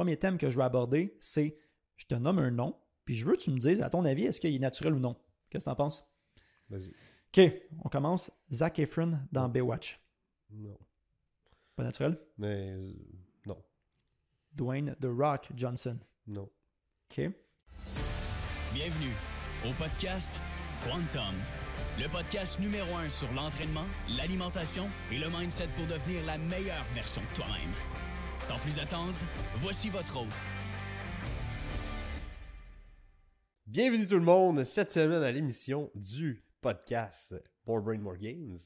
[0.00, 1.58] premier thème que je vais aborder, c'est
[1.96, 4.24] je te nomme un nom, puis je veux que tu me dises, à ton avis,
[4.24, 5.14] est-ce qu'il est naturel ou non?
[5.50, 6.06] Qu'est-ce que tu en penses?
[6.70, 6.88] Vas-y.
[7.28, 7.52] OK,
[7.84, 8.32] on commence.
[8.50, 10.00] Zach Efron dans Baywatch.
[10.52, 10.78] Non.
[11.76, 12.18] Pas naturel?
[12.38, 12.94] Mais euh,
[13.44, 13.62] non.
[14.52, 15.98] Dwayne The Rock Johnson.
[16.26, 16.48] Non.
[17.10, 17.30] OK.
[18.72, 19.12] Bienvenue
[19.68, 20.40] au podcast
[20.82, 21.34] Quantum,
[21.98, 23.84] le podcast numéro un sur l'entraînement,
[24.16, 28.09] l'alimentation et le mindset pour devenir la meilleure version de toi-même.
[28.42, 29.14] Sans plus attendre,
[29.56, 30.28] voici votre hôte,
[33.66, 37.34] Bienvenue tout le monde cette semaine à l'émission du podcast
[37.66, 38.56] More Brain More Gains.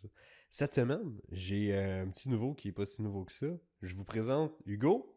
[0.50, 3.46] Cette semaine, j'ai un petit nouveau qui est pas si nouveau que ça.
[3.82, 5.14] Je vous présente Hugo.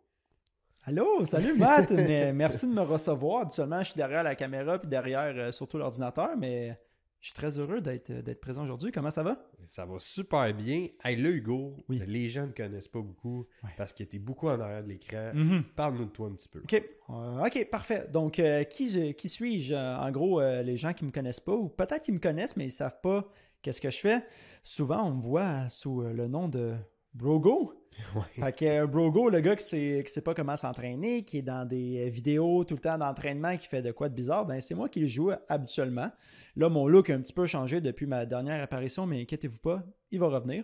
[0.83, 3.43] Allô, salut Matt, mais merci de me recevoir.
[3.43, 6.77] Habituellement, je suis derrière la caméra puis derrière euh, surtout l'ordinateur, mais
[7.19, 8.91] je suis très heureux d'être, d'être présent aujourd'hui.
[8.91, 9.37] Comment ça va?
[9.65, 10.87] Ça va super bien.
[11.03, 12.01] Hey là, Hugo, Oui.
[12.05, 13.71] les gens ne connaissent pas beaucoup Ouais.
[13.75, 15.31] parce que tu es beaucoup en arrière de l'écran.
[15.33, 15.63] Mhm.
[15.75, 16.59] Parle-nous de toi un petit peu.
[16.59, 16.73] OK.
[17.09, 18.07] Euh, OK, parfait.
[18.11, 19.73] Donc, euh, qui, je- qui suis-je?
[19.73, 22.55] Euh, En gros, euh, les gens qui me connaissent pas, ou peut-être qu'ils me connaissent,
[22.55, 23.27] mais ils savent pas
[23.61, 24.23] qu'est-ce que je fais?
[24.63, 26.75] Souvent, on me voit sous euh, le nom de
[27.13, 27.73] Brogo.
[28.15, 28.43] Ouais.
[28.43, 31.41] Fait que euh, Brogo, le gars qui sait, qui sait pas comment s'entraîner, qui est
[31.41, 34.61] dans des euh, vidéos tout le temps d'entraînement, qui fait de quoi de bizarre, ben
[34.61, 36.09] c'est moi qui le joue habituellement.
[36.55, 39.83] Là, mon look a un petit peu changé depuis ma dernière apparition, mais inquiétez-vous pas,
[40.11, 40.63] il va revenir.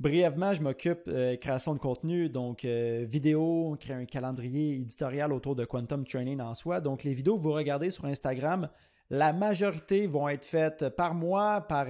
[0.00, 5.54] Brièvement, je m'occupe euh, création de contenu, donc euh, vidéo, créer un calendrier éditorial autour
[5.54, 6.80] de Quantum Training en soi.
[6.80, 8.68] Donc les vidéos que vous regardez sur Instagram,
[9.10, 11.86] la majorité vont être faites par moi, par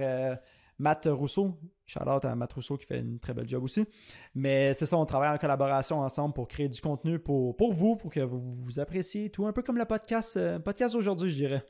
[0.79, 1.57] Matt Rousseau.
[1.85, 3.85] Shout out à Matt Rousseau qui fait une très belle job aussi.
[4.33, 7.95] Mais c'est ça, on travaille en collaboration ensemble pour créer du contenu pour, pour vous,
[7.95, 11.35] pour que vous, vous appréciez tout, un peu comme le podcast, euh, podcast d'aujourd'hui, je
[11.35, 11.63] dirais.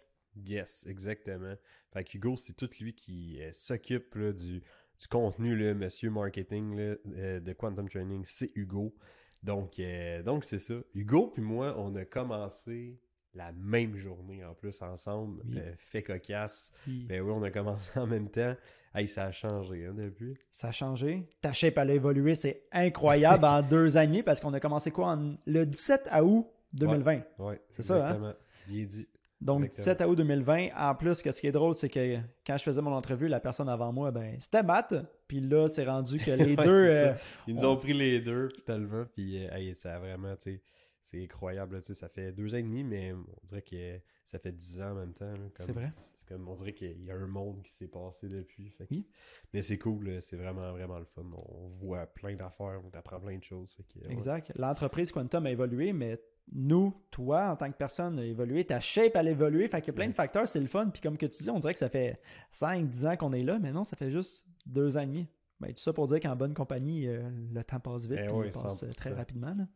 [0.45, 1.56] Yes, exactement.
[1.94, 4.62] Fait que Hugo, c'est tout lui qui euh, s'occupe du,
[5.00, 8.95] du contenu, là, monsieur marketing là, euh, de Quantum Training, c'est Hugo.
[9.44, 9.80] Donc,
[10.25, 10.73] donc c'est ça.
[10.95, 13.00] Hugo puis moi, on a commencé
[13.36, 15.42] la même journée en plus ensemble.
[15.45, 15.59] Oui.
[15.59, 16.72] Euh, fait cocasse.
[16.88, 18.56] Ben oui, on a commencé en même temps.
[18.96, 20.36] Hey, ça a changé hein, depuis.
[20.52, 21.28] Ça a changé.
[21.42, 22.34] Ta shape, elle a évolué.
[22.36, 26.09] C'est incroyable en deux ans et demi parce qu'on a commencé quoi en- le 17
[26.24, 27.22] août 2020.
[27.40, 28.00] Ouais, C'est ça, hein?
[28.08, 28.34] exactement.
[28.68, 29.08] Bien dit.
[29.42, 29.94] Donc, Exactement.
[29.96, 30.68] 17 août 2020.
[30.78, 33.68] En plus, ce qui est drôle, c'est que quand je faisais mon entrevue, la personne
[33.69, 34.94] avant moi, ben, c'était Matt.
[35.28, 36.86] Puis là, c'est rendu que les Ouais, deux.
[36.88, 37.14] euh,
[37.48, 40.53] Ils nous on- ont pris les deux tellement, puis euh, hey, ça a vraiment, tu
[40.53, 40.62] sais,
[41.02, 44.00] c'est incroyable, là, tu sais, ça fait deux ans et demi, mais on dirait que
[44.25, 45.34] ça fait dix ans en même temps.
[45.58, 45.91] C'est vrai?
[46.18, 48.69] C'est comme, on dirait qu'il y a un monde qui s'est passé depuis.
[48.72, 49.08] fait que- Oui.
[49.53, 51.24] Mais c'est cool, là, c'est vraiment, vraiment le fun.
[51.38, 53.72] On voit plein d'affaires, on apprend plein de choses.
[53.74, 54.12] fait que, ouais.
[54.12, 54.52] Exact.
[54.56, 56.19] L'entreprise Quantum a évolué, mais
[56.52, 58.66] nous, toi, en tant que personne, a évolué.
[58.66, 59.68] Ta shape, elle a évolué.
[59.68, 60.90] Fait qu'il y a plein de facteurs, c'est le fun.
[60.90, 62.19] Puis comme que tu dis, on dirait que ça fait
[62.52, 65.28] 5, 10 ans qu'on est là, mais non, ça fait juste deux ans et demi.
[65.59, 68.18] Ben, tout ça pour dire qu'en bonne compagnie, euh, le temps passe vite.
[68.19, 68.96] Puis oui, il passe euh, 100%.
[68.96, 69.53] très rapidement.
[69.56, 69.68] là.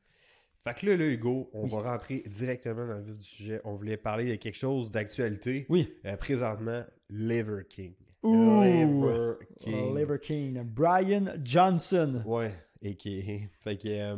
[0.64, 1.70] Fait que là, là, Hugo, on Oui.
[1.72, 3.62] va rentrer directement dans le vif du sujet.
[3.64, 5.66] On voulait parler de quelque chose d'actualité.
[5.70, 5.94] Oui.
[6.06, 7.94] Euh, présentement, Liver King.
[8.24, 8.62] Ouh!
[8.64, 9.98] Liver King.
[9.98, 10.62] Liver King.
[10.64, 12.22] Brian Johnson.
[12.26, 13.22] Ouais, et qui
[13.64, 14.18] Fait que euh,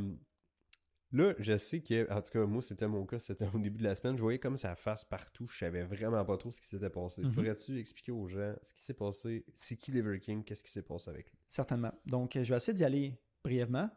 [1.11, 3.83] là, je sais que, en tout cas, moi, c'était mon cas, c'était au début de
[3.83, 4.17] la semaine.
[4.17, 5.45] Je voyais comme ça face partout.
[5.47, 7.21] Je savais vraiment pas trop ce qui s'était passé.
[7.21, 7.33] Mhm.
[7.33, 9.45] Pourrais-tu expliquer aux gens ce qui s'est passé?
[9.53, 10.43] C'est qui Liver King?
[10.43, 11.37] Qu'est-ce qui s'est passé avec lui?
[11.47, 11.91] Certainement.
[12.07, 13.13] Donc, euh, je vais essayer d'y aller
[13.43, 13.89] brièvement,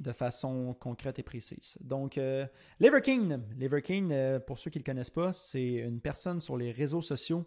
[0.00, 1.78] de façon concrète et précise.
[1.80, 2.46] Donc, euh,
[2.80, 6.40] Liver King, Liver King, euh, pour ceux qui ne le connaissent pas, c'est une personne
[6.40, 7.44] sur les réseaux sociaux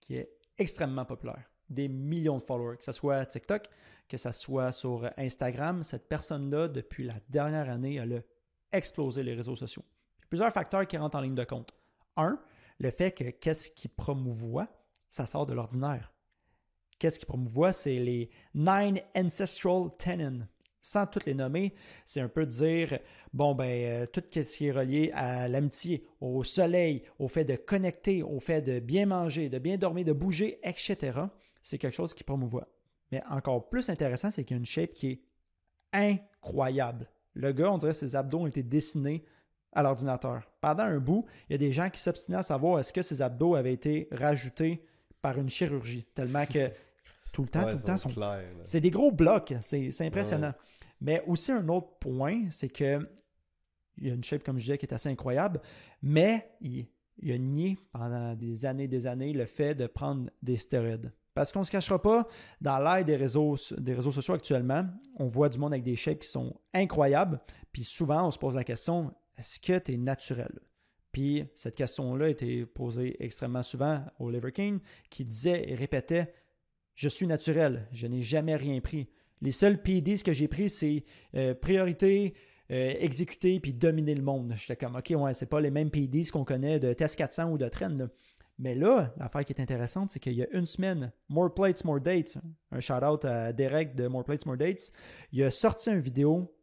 [0.00, 1.50] qui est extrêmement populaire.
[1.68, 3.68] Des millions de followers, que ce soit TikTok,
[4.08, 5.82] que ce soit sur Instagram.
[5.82, 9.84] Cette personne-là, depuis la dernière année, elle a explosé les réseaux sociaux.
[10.28, 11.72] Plusieurs facteurs qui rentrent en ligne de compte.
[12.16, 12.38] Un,
[12.78, 14.68] le fait que qu'est-ce qui promouvoit,
[15.10, 16.12] ça sort de l'ordinaire.
[16.98, 20.46] Qu'est-ce qui promouvoit, c'est les Nine Ancestral Tenets.
[20.86, 21.74] Sans toutes les nommer,
[22.04, 23.00] c'est un peu dire,
[23.32, 27.56] bon, ben, euh, tout ce qui est relié à l'amitié, au soleil, au fait de
[27.56, 31.18] connecter, au fait de bien manger, de bien dormir, de bouger, etc.
[31.60, 32.68] C'est quelque chose qui promouvoit.
[33.10, 35.20] Mais encore plus intéressant, c'est qu'il y a une shape qui est
[35.92, 37.10] incroyable.
[37.34, 39.24] Le gars, on dirait que ses abdos ont été dessinés
[39.72, 40.48] à l'ordinateur.
[40.60, 43.22] Pendant un bout, il y a des gens qui s'obstinaient à savoir est-ce que ses
[43.22, 44.86] abdos avaient été rajoutés
[45.20, 46.70] par une chirurgie, tellement que
[47.32, 48.12] tout le temps, Ouais, tout le temps, sont
[48.62, 50.54] c'est des gros blocs, c'est c'est impressionnant.
[51.00, 53.00] Mais aussi un autre point, c'est que
[53.98, 55.60] il y a une shape, comme je disais, qui est assez incroyable,
[56.02, 56.86] mais il,
[57.30, 61.12] a nié pendant des années des années le fait de prendre des stéroïdes.
[61.32, 62.26] Parce qu'on ne se cachera pas,
[62.60, 66.20] dans l'ère des réseaux, des réseaux sociaux actuellement, on voit du monde avec des shapes
[66.20, 67.40] qui sont incroyables,
[67.72, 70.60] puis souvent on se pose la question, est-ce que tu es naturel?
[71.12, 76.32] Puis cette question-là a été posée extrêmement souvent au Liver King, qui disait et répétait
[76.94, 79.08] Je suis naturel, je n'ai jamais rien pris.
[79.42, 81.04] Les seuls PDs que j'ai pris, c'est
[81.34, 82.34] euh, priorité,
[82.70, 84.54] euh, exécuter puis dominer le monde.
[84.56, 87.58] J'étais comme, OK, ouais, c'est pas les mêmes PDs qu'on connaît de Test 400 ou
[87.58, 88.08] de Trend.
[88.58, 92.00] Mais là, l'affaire qui est intéressante, c'est qu'il y a une semaine, More Plates, More
[92.00, 92.38] Dates,
[92.72, 94.92] un shout-out à Derek de More Plates, More Dates,
[95.32, 96.56] il a sorti une vidéo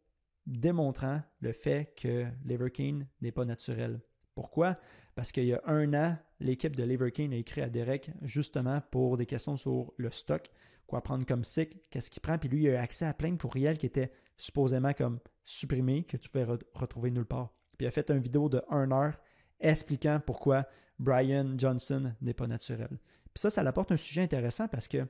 [0.46, 4.00] démontrant le fait que Leverkeen n'est pas naturel.
[4.34, 4.76] Pourquoi?
[5.14, 9.16] Parce qu'il y a un an, l'équipe de Leverkeen a écrit à Derek justement pour
[9.16, 10.50] des questions sur le stock,
[10.86, 13.32] quoi prendre comme cycle, qu'est-ce qu'il prend, puis lui, il a eu accès à plein
[13.32, 17.54] de courriels qui étaient supposément comme supprimés, que tu pouvais re- retrouver nulle part.
[17.76, 19.18] Puis il a fait une vidéo de 1 heure
[19.60, 20.66] expliquant pourquoi
[20.98, 22.98] Brian Johnson n'est pas naturel.
[23.32, 25.06] Puis ça, ça apporte un sujet intéressant parce que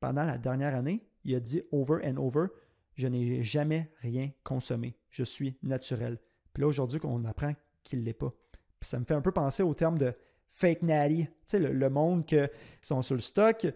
[0.00, 2.46] pendant la dernière année, il a dit over and over,
[2.94, 4.96] je n'ai jamais rien consommé.
[5.10, 6.18] Je suis naturel.
[6.52, 8.32] Puis là, aujourd'hui, on apprend qu'il ne l'est pas.
[8.78, 10.14] Puis ça me fait un peu penser au terme de
[10.50, 11.26] fake natty.
[11.26, 12.36] Tu sais, le, le monde qui
[12.82, 13.66] sont sur le stock,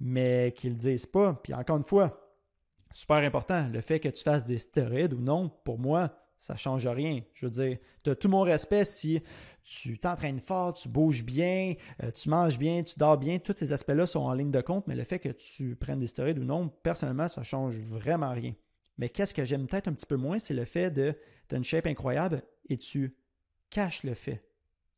[0.00, 1.34] mais qu'ils ne le disent pas.
[1.34, 2.34] Puis encore une fois,
[2.92, 6.58] super important, le fait que tu fasses des stéroïdes ou non, pour moi, ça ne
[6.58, 7.22] change rien.
[7.34, 9.22] Je veux dire, tu as tout mon respect si
[9.64, 13.72] tu t'entraînes fort, tu bouges bien, euh, tu manges bien, tu dors bien, tous ces
[13.72, 16.44] aspects-là sont en ligne de compte, mais le fait que tu prennes des stéroïdes ou
[16.44, 18.54] non, personnellement, ça change vraiment rien.
[18.98, 21.14] Mais qu'est-ce que j'aime peut-être un petit peu moins, c'est le fait de
[21.50, 23.16] as une shape incroyable et tu
[23.70, 24.44] caches le fait.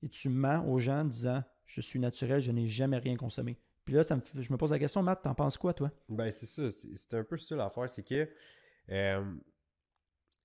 [0.02, 3.58] Et tu mens aux gens en disant je suis naturel, je n'ai jamais rien consommé.
[3.88, 5.90] Puis là, ça me je me pose la question, Matt, t'en penses quoi, toi?
[6.10, 6.70] Ben, c'est ça.
[6.70, 7.88] C'est c'est un peu ça l'affaire.
[7.88, 8.30] C'est que.
[8.90, 9.34] euh,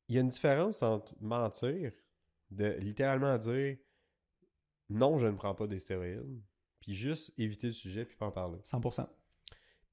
[0.07, 1.91] Il y a une différence entre mentir,
[2.51, 3.75] de littéralement dire
[4.89, 6.41] non, je ne prends pas des stéroïdes,
[6.79, 8.59] puis juste éviter le sujet, puis pas en parler.
[8.63, 9.09] 100%.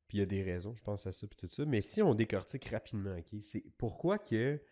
[0.07, 1.65] Puis il y a des raisons, je pense à ça, puis tout ça.
[1.65, 4.63] Mais si on décortique rapidement, ok, c'est pourquoi que.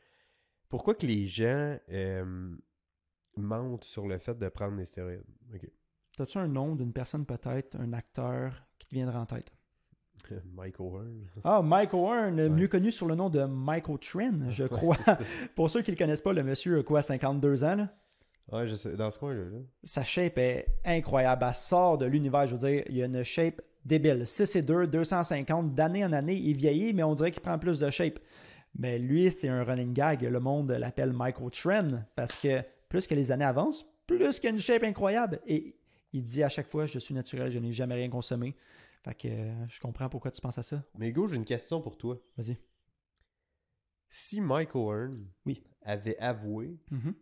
[0.68, 2.56] Pourquoi que les gens euh,
[3.36, 5.24] mentent sur le fait de prendre des stéroïdes?
[5.52, 5.68] Ok?
[6.18, 9.52] T'as-tu un nom d'une personne peut-être, un acteur qui te viendra en tête?
[10.56, 11.28] Mike Owen.
[11.44, 12.48] Ah, Michael Owen, Ouais.
[12.48, 14.96] mieux connu sous le nom de Michael Tren, je crois.
[15.54, 17.88] Pour ceux qui ne le connaissent pas, le monsieur a quoi, 52 ans, là?
[18.50, 19.42] Ouais, je sais, dans ce coin-là.
[19.44, 19.58] là.
[19.84, 21.44] sa shape est incroyable.
[21.46, 22.48] Elle sort de l'univers.
[22.48, 24.26] Je veux dire, il y a une shape débile.
[24.26, 26.34] 6 et 2, 250, d'année en année.
[26.34, 28.18] Il vieillit, mais on dirait qu'il prend plus de shape.
[28.76, 30.22] Mais lui, c'est un running gag.
[30.24, 34.52] Le monde l'appelle Michael Tren parce que plus que les années avancent, plus qu'il y
[34.52, 35.40] a une shape incroyable.
[35.46, 35.76] Et
[36.12, 38.56] il dit à chaque fois Je suis naturel, je n'ai jamais rien consommé.
[39.04, 40.82] Fait que euh, je comprends pourquoi tu penses à ça.
[40.98, 42.20] Mais Go, j'ai une question pour toi.
[42.36, 42.56] Vas-y.
[44.08, 45.62] Si Mike Owen Oui.
[45.82, 47.14] avait avoué Mhm.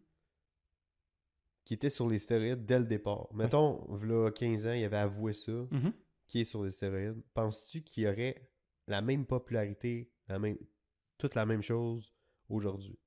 [1.65, 5.33] qu'il était sur les stéroïdes dès le départ, mettons, v'là 15 ans, il avait avoué
[5.33, 5.93] ça, Mhm.
[6.29, 8.49] qu'il est sur les stéroïdes, penses-tu qu'il aurait
[8.87, 10.59] la même popularité, la même,
[11.19, 12.15] toute la même chose
[12.49, 12.99] aujourd'hui?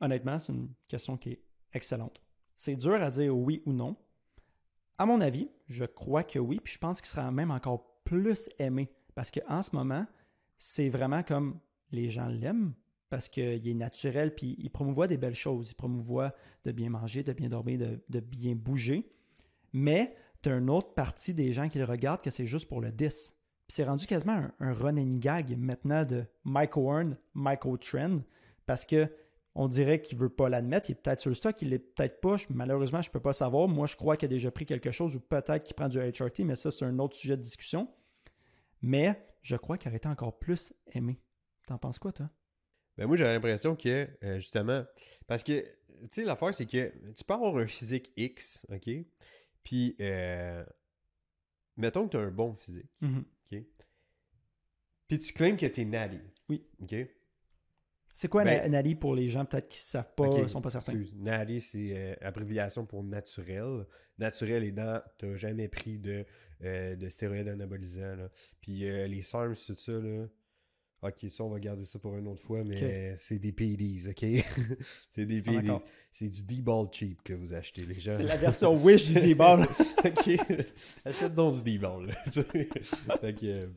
[0.00, 1.42] Honnêtement, c'est une question qui est
[1.74, 2.22] excellente.
[2.56, 3.96] C'est dur à dire oui ou non.
[4.98, 8.48] À mon avis, je crois que oui, puis je pense qu'il sera même encore plus
[8.58, 10.06] aimé parce qu'en ce moment,
[10.56, 11.58] c'est vraiment comme
[11.90, 12.74] les gens l'aiment
[13.08, 15.70] parce qu'il est naturel, puis il promouvoit des belles choses.
[15.70, 16.34] Il promouvoit
[16.64, 19.10] de bien manger, de bien dormir, de, bien bouger.
[19.72, 22.80] Mais tu as une autre partie des gens qui le regardent que c'est juste pour
[22.80, 23.34] le 10.
[23.68, 28.20] Puis c'est rendu quasiment un, un running gag maintenant de Mike Warren, Michael Trend,
[28.64, 29.08] parce que
[29.58, 30.90] on dirait qu'il veut pas l'admettre.
[30.90, 32.36] Il est peut-être sur le stock, il est peut-être pas.
[32.50, 33.66] Malheureusement, je peux pas savoir.
[33.68, 36.40] Moi, je crois qu'il a déjà pris quelque chose ou peut-être qu'il prend du HRT,
[36.44, 37.88] mais ça, c'est un autre sujet de discussion.
[38.82, 41.20] Mais je crois qu'il aurait été encore plus aimé.
[41.66, 42.28] T'en penses quoi, toi?
[42.98, 44.84] Ben moi, j'ai l'impression que, euh, justement,
[45.26, 45.66] parce que, tu
[46.10, 48.88] sais, l'affaire, c'est que tu peux avoir un physique X, OK?
[49.62, 50.64] Puis, euh,
[51.76, 53.24] mettons que tu as un bon physique, Mhm.
[53.52, 53.62] OK?
[55.08, 56.20] Puis tu claimes que tu es natty.
[56.48, 56.64] Oui.
[56.82, 56.94] OK?
[58.18, 60.46] C'est quoi Ben- un Ali pour les gens peut-être qui ne savent pas, Ok, ne
[60.46, 60.92] sont pas certains?
[60.92, 63.84] Excuse, natty, c'est euh, abréviation pour naturel.
[64.16, 66.24] Naturel étant, t'as jamais pris de,
[66.64, 68.16] euh, de stéroïdes anabolisants.
[68.16, 68.30] Là.
[68.62, 70.24] Puis euh, les SARMs, tout ça, là.
[71.02, 74.24] Ok, ça, on va garder ça pour une autre fois, mais c'est des PDs, ok?
[75.14, 75.62] c'est des Ah, PDs.
[75.66, 75.84] d'accord.
[76.10, 78.16] c'est du D-ball cheap que vous achetez, les gens.
[78.16, 79.66] C'est la version Wish du D-Ball.
[80.06, 80.30] ok.
[81.04, 83.68] Achète donc du D-ball, tu fait que.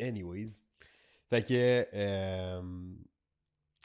[0.00, 0.62] Anyways.
[1.30, 1.86] Fait que.
[1.94, 2.62] euh,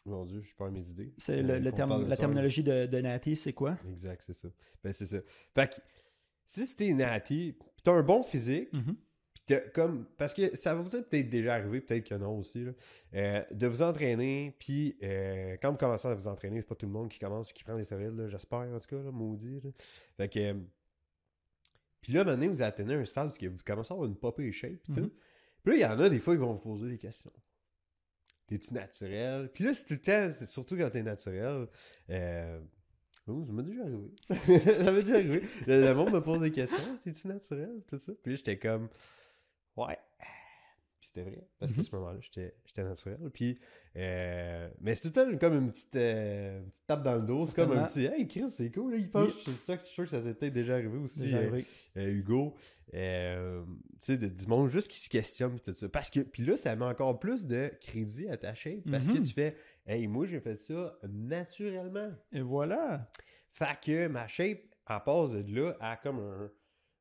[0.05, 1.13] Mon Dieu, je perds mes idées.
[1.17, 3.77] C'est Euh, le, terme- la terminologie de, de Natty, c'est quoi?
[3.87, 4.47] Exact, c'est ça.
[4.83, 5.17] Ben, c'est ça.
[5.53, 5.75] Fait que,
[6.47, 8.69] si c'était natty, pis t'as un bon physique,
[9.33, 10.05] pis t'as comme.
[10.17, 12.71] Parce que ça va vous être peut-être déjà arrivé, peut-être que non aussi, là,
[13.13, 16.87] euh, de vous entraîner, puis euh, quand vous commencez à vous entraîner, c'est pas tout
[16.87, 19.61] le monde qui commence et qui prend des stéroïdes, j'espère, en tout cas, là, maudit.
[19.61, 19.69] Là.
[20.17, 20.39] Fait que.
[20.39, 20.53] euh,
[22.01, 24.51] puis là, maintenant, vous atteignez un stade où que vous commencez à avoir une popée
[24.51, 25.11] shape, pis tout.
[25.63, 27.31] Puis il y en a des fois, ils vont vous poser des questions.
[28.47, 29.49] T'es-tu naturel?
[29.53, 31.67] Puis là, c'est tout le temps, c'est surtout quand t'es naturel.
[32.09, 32.59] Euh...
[33.27, 34.11] Oh, ça m'est déjà arrivé.
[34.83, 35.43] ça m'est déjà arrivé.
[35.67, 36.99] Le, le monde me pose des questions.
[37.03, 37.81] T'es-tu naturel?
[37.87, 38.11] Tout ça.
[38.23, 38.89] Puis j'étais comme,
[39.77, 39.97] ouais.
[41.13, 42.53] C'était vrai, parce qu'à ce moment-là, j'étais
[42.83, 43.17] naturel.
[43.33, 43.59] Puis,
[43.97, 47.21] euh, mais c'est tout le temps comme une petite, euh, une petite tape dans le
[47.23, 47.47] dos.
[47.47, 48.91] C'est comme un petit Hey Chris, c'est cool.
[48.93, 49.33] Là, il pense, Oui.
[49.45, 51.37] je suis sûr que je suis sûr que ça t'est peut-être déjà arrivé aussi, Déjà
[51.39, 51.65] euh, arrivé.
[51.97, 52.55] euh, Hugo.
[52.93, 52.97] Tu
[53.99, 55.89] sais, du monde juste qui se questionne tout ça.
[55.89, 58.89] Parce que, puis là, ça met encore plus de crédit à ta shape.
[58.89, 59.23] Parce que Mhm.
[59.23, 62.09] tu fais, hey, moi, j'ai fait ça naturellement.
[62.31, 63.09] Et voilà.
[63.49, 66.51] Fait que ma shape, en passe de là à comme un,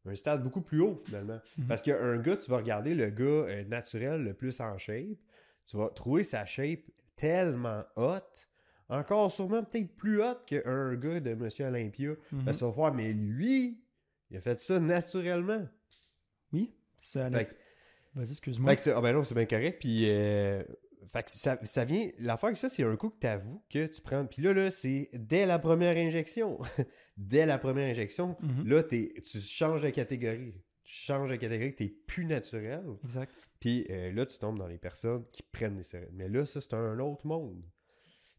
[0.06, 1.40] un stade beaucoup plus haut, finalement.
[1.58, 1.66] Mhm.
[1.66, 5.18] Parce qu'un gars, tu vas regarder le gars euh, naturel le plus en shape,
[5.66, 6.80] tu vas trouver sa shape
[7.16, 8.48] tellement haute,
[8.88, 12.12] encore sûrement peut-être plus haute qu'un gars de Monsieur Olympia.
[12.44, 13.78] Parce que tu vas voir, mais lui,
[14.30, 15.66] il a fait ça naturellement.
[16.52, 16.72] Oui.
[17.00, 17.28] Ça,
[18.14, 18.74] Vas-y, excuse-moi.
[18.86, 19.78] ah ben non, c'est bien correct.
[19.80, 20.64] Puis, euh,
[21.12, 22.10] fait que ça, ça vient.
[22.18, 24.26] L'affaire que ça, c'est un coup que tu avoues que tu prends.
[24.26, 26.58] Puis là, là, c'est dès la première injection.
[27.16, 28.68] dès la première injection, Mhm.
[28.68, 30.54] là, t'es- tu changes de catégorie.
[30.84, 32.84] Tu changes de catégorie, tu plus naturel.
[33.04, 33.32] Exact.
[33.60, 36.10] Puis euh, là, tu tombes dans les personnes qui prennent des stéroïdes.
[36.14, 37.62] Mais là, ça, c'est un autre monde.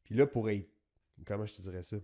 [0.03, 0.70] Puis là, pour être.
[1.25, 1.98] Comment je te dirais ça?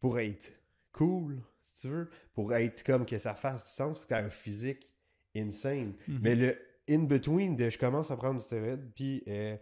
[0.00, 0.52] Pour être
[0.92, 4.14] cool, si tu veux, pour être comme que ça fasse du sens, faut que tu
[4.14, 4.90] un physique
[5.34, 5.94] insane.
[6.06, 6.18] Mhm.
[6.22, 6.56] Mais le
[6.88, 9.56] in-between de je commence à prendre du stéroïde, puis euh,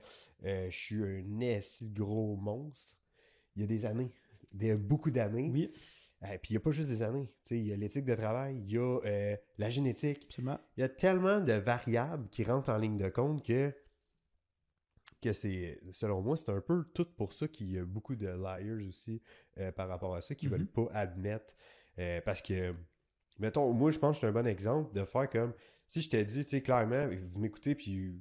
[0.44, 2.96] euh, je suis un esti de gros monstre,
[3.56, 4.10] il y a des années.
[4.52, 5.50] Des, beaucoup d'années.
[5.52, 5.72] Oui,
[6.24, 7.28] Euh, puis il n'y a pas juste des années.
[7.50, 9.00] Il y a l'éthique de travail, il y a
[9.58, 10.22] la génétique.
[10.26, 10.58] absolument.
[10.76, 13.74] Il y a tellement de variables qui rentrent en ligne de compte que,
[15.20, 18.28] que c'est, selon moi, c'est un peu tout pour ça qu'il y a beaucoup de
[18.28, 19.20] liars aussi
[19.74, 20.52] par rapport à ça qui Mhm.
[20.52, 21.56] veulent pas admettre.
[22.24, 22.72] parce que,
[23.40, 25.52] mettons, moi, je pense que suis un bon exemple de faire comme
[25.92, 28.18] si je t'ai dit, tu sais, clairement, vous m'écoutez, puis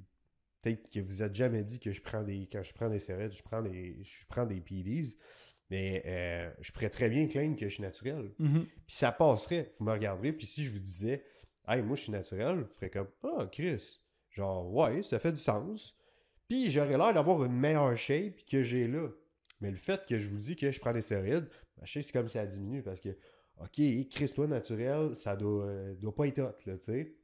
[0.60, 2.46] peut-être que vous êtes jamais dit que je prends des.
[2.52, 3.96] Quand je prends des stéroïdes, je prends des.
[4.02, 5.16] Je prends des PDs.
[5.70, 8.30] Mais euh, je pourrais très bien claim que je suis naturel.
[8.38, 8.66] Mhm.
[8.86, 9.72] Puis ça passerait.
[9.78, 10.34] Vous me regarderez.
[10.34, 11.24] Puis si je vous disais,
[11.66, 14.00] hey, moi je suis naturel, vous ferez comme, ah, Chris.
[14.28, 15.96] Genre, ouais, ça fait du sens.
[16.48, 19.08] Puis j'aurais l'air d'avoir une meilleure shape que j'ai là.
[19.62, 21.48] Mais le fait que je vous dis que je prends des stéroïdes,
[21.78, 23.16] ma shape, c'est comme ça diminue parce que,
[23.56, 27.16] ok, Chris, toi naturel, ça doit, euh, doit pas être hot, là, tu sais.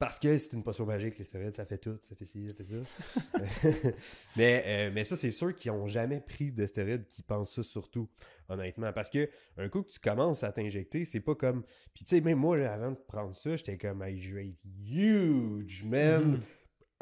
[0.00, 2.54] Parce que c'est une potion magique, les stéroïdes, ça fait tout, ça fait ci, ça
[2.54, 3.90] fait ça.
[4.36, 7.62] mais, euh, mais ça, c'est ceux qui ont jamais pris de stéroïdes qui pensent ça
[7.62, 8.08] surtout,
[8.48, 8.94] honnêtement.
[8.94, 9.28] Parce que
[9.58, 11.64] un coup que tu commences à t'injecter, c'est pas comme.
[11.92, 14.48] Puis tu sais, même moi, là, avant de prendre ça, j'étais comme, hey, je vais
[14.48, 16.30] être huge, man.
[16.30, 16.42] Mhm.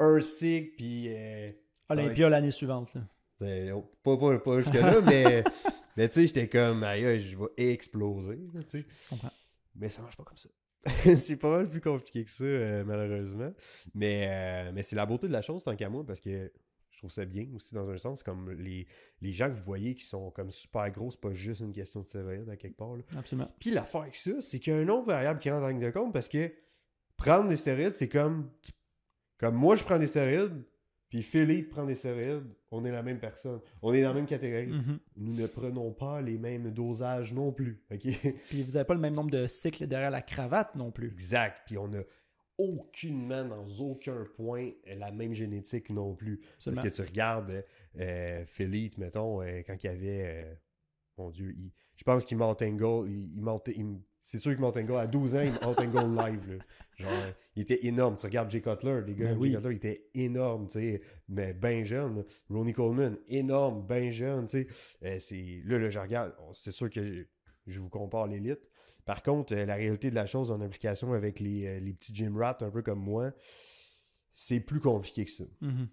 [0.01, 0.19] Un
[0.75, 1.07] puis.
[1.07, 2.93] euh, être- Olympia l'année suivante.
[2.95, 3.01] Là.
[3.39, 5.41] ben, oh, pas, pas, pas jusque-là, mais,
[5.95, 8.85] mais tu sais, j'étais comme, aïe, je vais exploser, tu sais.
[9.73, 10.49] Mais ça marche pas comme ça.
[11.03, 13.53] c'est pas mal plus compliqué que ça, euh, malheureusement.
[13.93, 16.51] Mais, euh, mais c'est la beauté de la chose, tant qu'à moi, parce que
[16.91, 18.23] je trouve ça bien aussi, dans un sens.
[18.23, 18.87] Comme les,
[19.21, 22.01] les gens que vous voyez qui sont comme super gros, c'est pas juste une question
[22.01, 22.95] de stéroïdes à quelque part.
[22.95, 23.03] là.
[23.17, 23.49] Absolument.
[23.59, 25.79] Puis l'affaire avec ça, c'est qu'il y a une autre variable qui rentre en ligne
[25.79, 26.51] de compte parce que
[27.17, 28.49] prendre des stéroïdes, c'est comme.
[29.37, 30.61] Comme moi, je prends des stéroïdes,
[31.09, 33.59] puis Philippe prend des stéroïdes, on est la même personne.
[33.81, 34.67] On est dans la même catégorie.
[34.67, 34.99] Mhm.
[35.17, 37.83] Nous ne prenons pas les mêmes dosages non plus.
[37.89, 41.07] Puis vous n'avez pas le même nombre de cycles derrière la cravate non plus.
[41.07, 41.61] exact.
[41.65, 42.01] Puis on n'a
[42.57, 46.41] aucunement, dans aucun point, la même génétique non plus.
[46.55, 46.81] Absolument.
[46.83, 47.65] Parce que tu regardes
[47.99, 50.23] euh, Philippe, mettons, euh, quand il y avait.
[50.45, 50.53] euh,
[51.17, 52.37] mon Dieu, il- je pense qu'il
[52.77, 53.09] goal.
[53.09, 53.41] Il,
[53.75, 54.99] il- c'est sûr qu'il monte un goal.
[54.99, 56.51] À 12 ans, un goal live.
[56.51, 56.63] là.
[56.97, 57.11] Genre,
[57.55, 58.15] il était énorme.
[58.15, 59.55] Tu regardes Jay Cutler, les gars, Ben Jay.
[59.55, 62.23] Cutler, il était énorme, tu sais, mais bien jeune.
[62.47, 64.67] Ronnie Coleman, énorme, bien jeune, tu sais.
[65.03, 67.23] Euh, c'est, là, là, je regarde, c'est sûr que je,
[67.65, 68.69] je vous compare l'élite.
[69.03, 72.13] Par contre, euh, la réalité de la chose en application avec les, euh, les petits
[72.13, 73.31] gym rats un peu comme moi,
[74.31, 75.45] c'est plus compliqué que ça.
[75.61, 75.87] Mhm.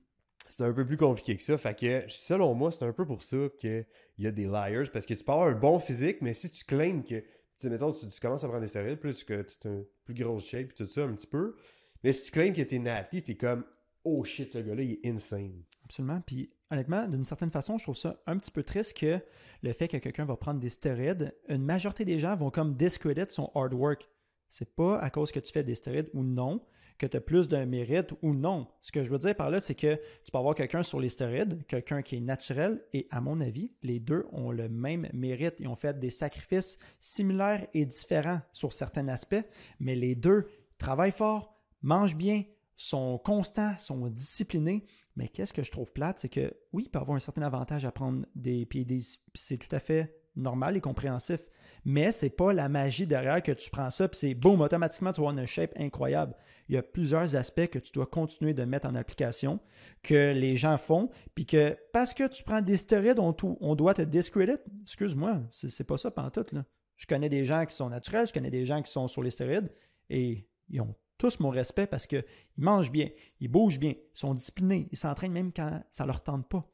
[0.47, 1.57] C'est un peu plus compliqué que ça.
[1.57, 3.87] Fait que, selon moi, c'est un peu pour ça qu'il
[4.19, 4.91] y a des liars.
[4.93, 7.25] Parce que tu peux avoir un bon physique, mais si tu claims que,
[7.59, 10.15] sais, mettons, tu, tu commences à prendre des stéroïdes, plus que tu as une plus
[10.15, 11.57] grosse shape et tout ça, un petit peu.
[12.05, 13.65] Mais si tu claims que t'es natty, t'es comme,
[14.05, 15.63] oh shit, le gars-là, il est insane.
[15.85, 16.21] Absolument.
[16.27, 19.21] Puis honnêtement, d'une certaine façon, je trouve ça un petit peu triste que
[19.63, 23.27] le fait que quelqu'un va prendre des stéroïdes, une majorité des gens vont comme discredit
[23.29, 24.09] son hard work.
[24.49, 26.65] C'est pas à cause que tu fais des stéroïdes ou non
[26.99, 28.67] que tu as plus d'un mérite ou non.
[28.81, 31.09] Ce que je veux dire par là, c'est que tu peux avoir quelqu'un sur les
[31.69, 35.55] quelqu'un qui est naturel, et à mon avis, les deux ont le même mérite.
[35.59, 39.45] Ils ont fait des sacrifices similaires et différents sur certains aspects,
[39.81, 40.49] mais les deux
[40.79, 42.45] travaillent fort, mangent bien,
[42.77, 44.85] sont constants, sont disciplinés.
[45.17, 47.87] Mais qu'est-ce que je trouve plate, c'est que oui, il peut avoir un certain avantage
[47.87, 48.87] à prendre des puis
[49.35, 51.41] C'est tout à fait normal et compréhensif.
[51.89, 55.21] Mais c'est pas la magie derrière que tu prends ça, puis c'est boum, automatiquement, tu
[55.21, 56.35] vas avoir une shape incroyable.
[56.69, 59.61] Il y a plusieurs aspects que tu dois continuer de mettre en application,
[60.03, 64.03] que les gens font, puis que parce que tu prends des stéroïdes, on, doit te
[64.03, 64.59] discredit.
[64.83, 66.65] Excuse-moi, c'est pas ça pantoute, là.
[66.97, 69.31] Je connais des gens qui sont naturels, je connais des gens qui sont sur les
[69.31, 69.71] stéroïdes,
[70.11, 72.25] et ils ont tous mon respect parce qu'ils
[72.57, 76.49] mangent bien, ils bougent bien, ils sont disciplinés, ils s'entraînent même quand ça leur tente
[76.49, 76.69] pas.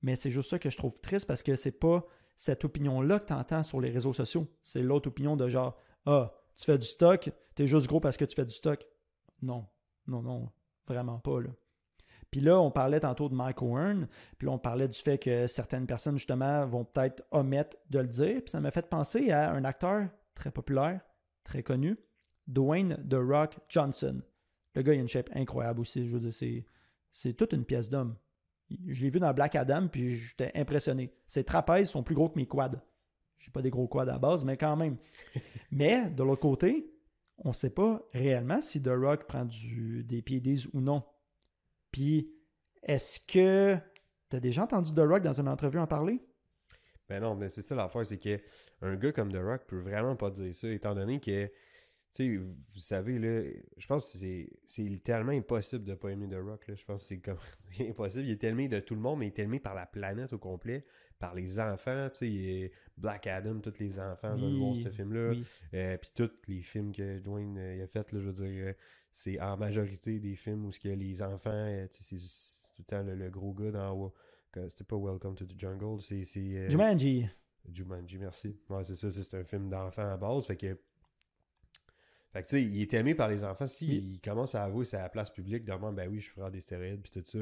[0.00, 2.06] Mais c'est juste ça que je trouve triste parce que c'est pas
[2.38, 4.46] cette opinion-là que tu entends sur les réseaux sociaux.
[4.62, 5.76] C'est l'autre opinion de genre
[6.06, 8.86] Ah, tu fais du stock, tu es juste gros parce que tu fais du stock.
[9.42, 9.66] Non,
[10.06, 10.48] non, non,
[10.86, 11.40] vraiment pas.
[11.40, 11.50] Là.
[12.30, 14.06] Puis là, on parlait tantôt de Mike Owen,
[14.38, 18.06] puis là, on parlait du fait que certaines personnes, justement, vont peut-être omettre de le
[18.06, 18.36] dire.
[18.36, 21.00] Puis ça m'a fait penser à un acteur très populaire,
[21.42, 21.98] très connu,
[22.46, 24.22] Dwayne The Rock Johnson.
[24.76, 26.06] Le gars, il a une shape incroyable aussi.
[26.06, 26.64] Je veux dire,
[27.10, 28.14] c'est toute une pièce d'homme.
[28.70, 31.12] Je l'ai vu dans Black Adam, puis j'étais impressionné.
[31.26, 32.82] Ses trapèzes sont plus gros que mes quads.
[33.38, 34.96] J'ai pas des gros quads à base, mais quand même.
[35.70, 36.92] mais de l'autre côté,
[37.38, 41.02] on ne sait pas réellement si The Rock prend du, des PEDs ou non.
[41.92, 42.32] Puis,
[42.82, 43.76] est-ce que
[44.28, 46.20] tu as déjà entendu The Rock dans une entrevue en parler?
[47.08, 48.38] Ben non, mais c'est ça l'affaire, c'est que
[48.82, 51.50] un gars comme The Rock peut vraiment pas dire ça, étant donné que,
[52.12, 54.18] sais, vous savez, là, je pense que
[54.66, 56.74] c'est littéralement impossible de pas aimer The Rock, là.
[56.74, 57.38] Je pense que c'est comme
[57.80, 58.24] impossible.
[58.24, 60.38] Il est aimé de tout le monde, mais il est aimé par la planète au
[60.38, 60.84] complet,
[61.18, 64.88] par les enfants, tu sais, il est Black Adam, tous les enfants veulent voir ce
[64.88, 65.34] film-là.
[65.74, 68.72] Euh, puis tous les films que Dwayne euh, a fait, là, je veux dire, euh,
[69.10, 73.30] c'est en majorité des films où ce que les enfants, c'est tout le temps le,
[73.30, 74.12] gros gars dans
[74.68, 76.24] c'était pas Welcome to the Jungle, c'est
[76.68, 77.28] Jumanji.
[77.70, 78.56] Jumanji, merci.
[78.68, 80.78] Ouais, c'est ça, c'est un film d'enfant à base, fait que
[82.32, 83.66] fait que tu sais, il est aimé par les enfants.
[83.66, 87.00] S'il il commence à avouer la place publique, demain, ben oui, je ferai des stéroïdes
[87.00, 87.38] puis tout ça.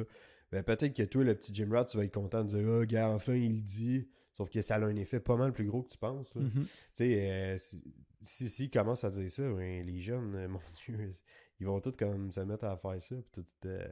[0.53, 2.79] Ben peut-être que toi, le petit Jim Roth, tu vas être content de dire Ah,
[2.81, 4.09] oh, gars, enfin, il le dit.
[4.37, 6.35] Sauf que ça a un effet pas mal plus gros que tu penses.
[6.35, 6.53] Mm-hmm.
[6.53, 11.11] Tu sais, euh, si, si, commence à dire ça, ben, les jeunes, euh, mon Dieu,
[11.59, 13.17] ils vont tous comme se mettre à faire ça.
[13.17, 13.89] Puis tout, euh,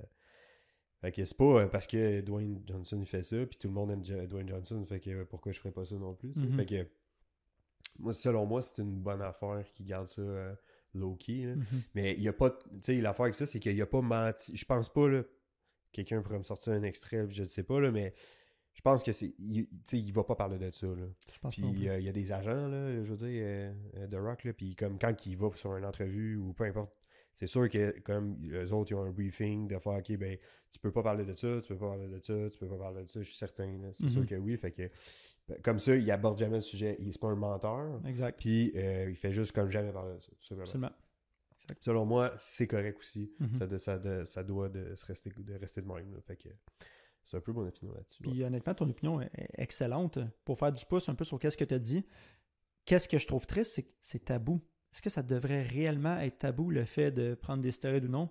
[1.00, 3.90] Fait que c'est pas parce que Dwayne Johnson il fait ça, puis tout le monde
[3.90, 6.30] aime Dwayne Johnson, fait que pourquoi je ferais pas ça non plus.
[6.30, 6.56] Mm-hmm.
[6.56, 6.88] Fait que
[7.98, 10.22] moi, selon moi, c'est une bonne affaire qui garde ça
[10.94, 11.46] low-key.
[11.46, 11.64] Mm-hmm.
[11.94, 12.50] Mais il y a pas.
[12.50, 14.56] Tu sais, l'affaire avec ça, c'est qu'il y a pas menti.
[14.56, 15.22] Je pense pas, là.
[15.92, 18.14] Quelqu'un pourrait me sortir un extrait, je ne sais pas, là, mais
[18.72, 19.32] je pense que c'est.
[19.38, 20.86] Il, il va pas parler de ça.
[20.88, 21.06] Là.
[21.32, 24.06] Je pense puis euh, il y a des agents, là, je veux dire, euh, euh,
[24.08, 26.92] de Rock, là, puis comme quand il va sur une entrevue ou peu importe,
[27.32, 30.36] c'est sûr que comme les autres ils ont un briefing de faire OK, ben
[30.72, 32.78] tu peux pas parler de ça, tu peux pas parler de ça, tu peux pas
[32.78, 33.78] parler de ça, je suis certain.
[33.92, 34.26] C'est sûr Mhm.
[34.26, 34.56] que oui.
[34.56, 34.90] Fait que
[35.62, 36.96] comme ça, il aborde jamais le sujet.
[37.00, 38.00] Il c'est pas un menteur.
[38.06, 38.38] Exact.
[38.38, 40.28] Puis il fait juste comme jamais parler de ça.
[40.46, 40.60] tout.
[40.60, 40.90] Absolument.
[41.80, 43.32] Selon moi, c'est correct aussi.
[43.38, 43.54] Mhm.
[43.56, 46.12] ça, de- ça, de- ça doit de, se rester, de rester de même.
[46.12, 46.20] là.
[46.26, 46.48] Fait que
[47.24, 48.22] c'est un peu mon opinion là-dessus.
[48.26, 48.32] ouais.
[48.32, 50.18] Puis honnêtement, ton opinion est est excellente.
[50.44, 52.04] Pour faire du pouce un peu sur qu'est-ce que tu as dit,
[52.84, 54.60] qu'est-ce que je trouve triste, c'est que c'est tabou.
[54.92, 58.30] Est-ce que ça devrait réellement être tabou le fait de prendre des stéroïdes ou non?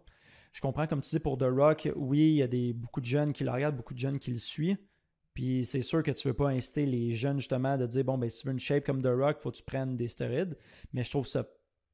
[0.51, 3.05] Je comprends, comme tu dis, pour The Rock, oui, il y a des, beaucoup de
[3.05, 4.77] jeunes qui le regardent, beaucoup de jeunes qui le suivent.
[5.33, 8.29] Puis c'est sûr que tu veux pas inciter les jeunes justement de dire bon ben
[8.29, 10.55] si tu veux une shape comme The Rock, faut que tu prennes des stéroïdes.
[10.93, 11.47] Mais je trouve ça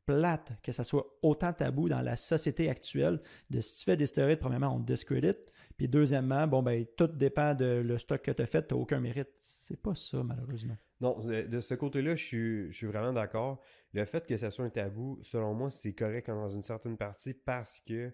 [0.06, 3.22] plate que ça soit autant tabou dans la société actuelle
[3.52, 5.54] de si tu fais des stéroïdes, premièrement, on te discredite.
[5.78, 8.80] Puis deuxièmement, bon ben tout dépend de le stock que tu as fait, tu n'as
[8.82, 9.30] aucun mérite.
[9.40, 10.76] C'est pas ça, malheureusement.
[11.00, 13.62] Non, de, ce côté-là, je suis, je suis vraiment d'accord.
[13.94, 17.34] Le fait que ça soit un tabou, selon moi, c'est correct dans une certaine partie
[17.34, 18.12] parce que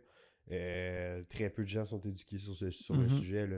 [0.51, 3.09] euh, très peu de gens sont éduqués sur, ce, sur le Mhm.
[3.09, 3.47] sujet.
[3.47, 3.57] Là.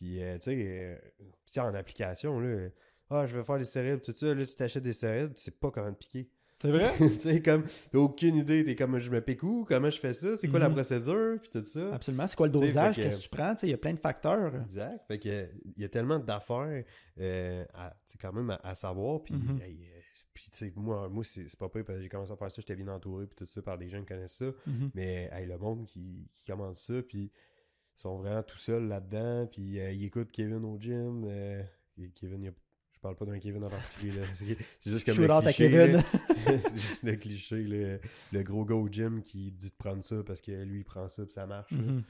[0.00, 0.96] Puis, euh, tu sais, euh,
[1.44, 2.68] si en application, là,
[3.10, 5.50] ah, je vais faire des stéroïdes, tout ça, là, tu t'achètes des stéroïdes, tu sais
[5.50, 6.30] pas comment te piquer.
[6.58, 6.90] C'est vrai?
[6.98, 10.14] tu sais, comme, t'as aucune idée, t'es comme, je me pique où, comment je fais
[10.14, 10.74] ça, c'est quoi la Mhm.
[10.74, 11.94] procédure, puis tout ça.
[11.94, 12.26] Absolument.
[12.26, 12.96] C'est quoi le dosage?
[12.96, 13.54] Qu'est-ce que tu prends?
[13.54, 14.54] Tu sais, Il y a plein de facteurs.
[14.54, 15.02] Exact.
[15.06, 16.82] Fait que, il y a tellement d'affaires
[17.18, 17.64] euh,
[18.20, 19.22] quand même à, à savoir.
[19.22, 19.60] Puis, Mhm.
[19.62, 20.00] hey, euh,
[20.32, 22.56] puis tu sais, moi, moi c'est pas pire parce que j'ai commencé à faire ça,
[22.60, 24.50] j'étais bien entouré, puis tout ça, par des gens qui connaissent ça.
[24.66, 24.90] Mhm.
[24.94, 27.30] Mais hey, le monde qui, qui commence ça, puis
[28.00, 31.24] sont vraiment tout seuls là-dedans, puis euh, ils écoutent Kevin au gym.
[31.26, 31.62] euh,
[32.14, 32.52] Kevin, a-
[32.92, 34.12] je parle pas d'un Kevin en particulier,
[34.80, 35.68] c'est juste comme Shoot le cliché,
[36.60, 38.00] c'est juste le cliché, le,
[38.32, 41.08] le gros gars au gym qui dit de prendre ça parce que lui, il prend
[41.08, 41.72] ça, puis ça marche.
[41.72, 42.02] Mhm.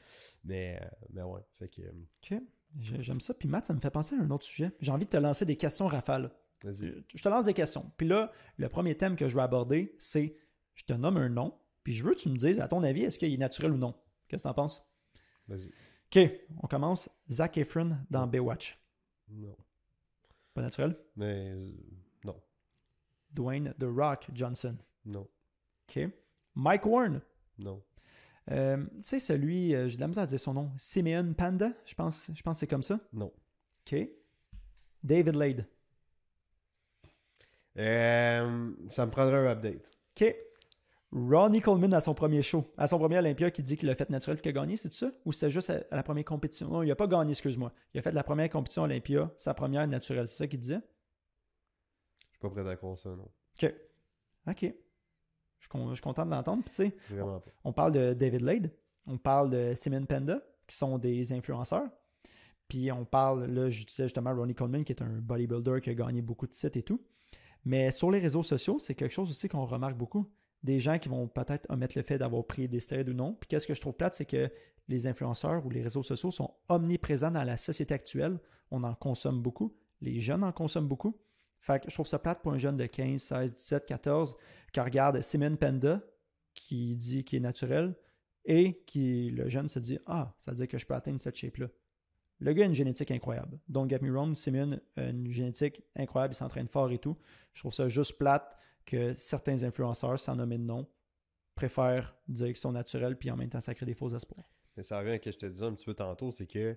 [0.45, 1.93] Mais, euh, mais ouais, fait que, euh,
[2.33, 2.41] OK.
[2.79, 3.35] J'ai- J'aime ça.
[3.35, 4.71] Puis Matt, ça me fait penser à un autre sujet.
[4.81, 6.31] J'ai envie de te lancer des questions rafales.
[6.63, 6.95] vas-y.
[7.15, 7.91] Je te lance des questions.
[7.97, 10.37] Puis là, le premier thème que je veux aborder, c'est
[10.75, 13.03] je te nomme un nom, puis je veux que tu me dises, à ton avis,
[13.03, 13.95] est-ce qu'il est naturel ou non?
[14.29, 14.83] Qu'est-ce que t'en penses?
[15.51, 15.71] Vas-y.
[16.07, 16.31] OK,
[16.63, 17.11] on commence.
[17.31, 18.79] Zac Efron dans Baywatch.
[19.29, 19.57] Non.
[20.55, 20.97] Pas naturel?
[21.17, 21.71] Mais euh,
[22.25, 22.41] non.
[23.33, 24.77] Dwayne The Rock Johnson.
[25.05, 25.29] Non.
[25.89, 26.09] OK.
[26.55, 27.21] Mike Warren.
[27.59, 27.83] Non.
[28.51, 30.73] Euh, tu sais, celui, euh, j'ai de la misère à dire son nom.
[30.77, 32.99] Simeon Panda, je pense, je pense que c'est comme ça.
[33.13, 33.33] Non.
[33.87, 33.97] OK.
[35.03, 35.67] David Lade.
[37.77, 39.91] Euh, ça me prendrait un update.
[40.17, 40.35] OK.
[41.13, 44.11] Ronnie Coleman à son premier show, à son premier Olympia, qui dit qu'il a fait
[44.11, 45.11] naturel qu'il a gagné, c'est ça?
[45.25, 46.69] Ou c'était juste à, la première compétition?
[46.69, 47.73] Non, il n'a pas gagné, excuse-moi.
[47.95, 50.81] Il a fait la première compétition Olympia, sa première naturelle, c'est ça qu'il disait?
[52.21, 53.29] Je suis pas prêt à ça, non.
[53.63, 53.75] OK.
[54.49, 54.63] OK.
[54.63, 56.63] Je suis con- je suis content de l'entendre.
[56.63, 56.97] Puis, tu sais,
[57.65, 58.73] on parle de David Lade,
[59.07, 61.89] on parle de Simon Penda, qui sont des influenceurs.
[62.69, 65.95] Puis on parle, là, je disais justement Ronnie Coleman, qui est un bodybuilder qui a
[65.95, 67.03] gagné beaucoup de titres et tout.
[67.65, 70.31] Mais sur les réseaux sociaux, c'est quelque chose aussi qu'on remarque beaucoup.
[70.63, 73.35] Des gens qui vont peut-être omettre le fait d'avoir pris des stéroïdes ou non.
[73.35, 74.51] Puis qu'est-ce que je trouve plate, c'est que
[74.89, 78.39] les influenceurs ou les réseaux sociaux sont omniprésents dans la société actuelle.
[78.71, 79.75] On en consomme beaucoup.
[80.01, 81.17] Les jeunes en consomment beaucoup.
[81.61, 84.37] Fait que je trouve ça plate pour un jeune de 15, 16, 17, 14
[84.73, 86.03] qui regarde Simon Penda,
[86.55, 87.95] qui dit qu'il est naturel,
[88.45, 91.37] et qui le jeune se dit Ah, ça veut dire que je peux atteindre cette
[91.37, 91.69] shape-là.
[92.39, 93.59] Le gars a une génétique incroyable.
[93.69, 97.17] Don't get me wrong, Simon a une génétique incroyable, il s'entraîne fort et tout.
[97.53, 98.57] Je trouve ça juste plate
[98.91, 100.87] que certains influenceurs, sans nommer de nom,
[101.55, 104.49] préfèrent dire qu'ils sont naturels puis en même temps ça crée des faux espoirs.
[104.77, 106.77] Mais ça revient à ce que je te disais un petit peu tantôt, c'est que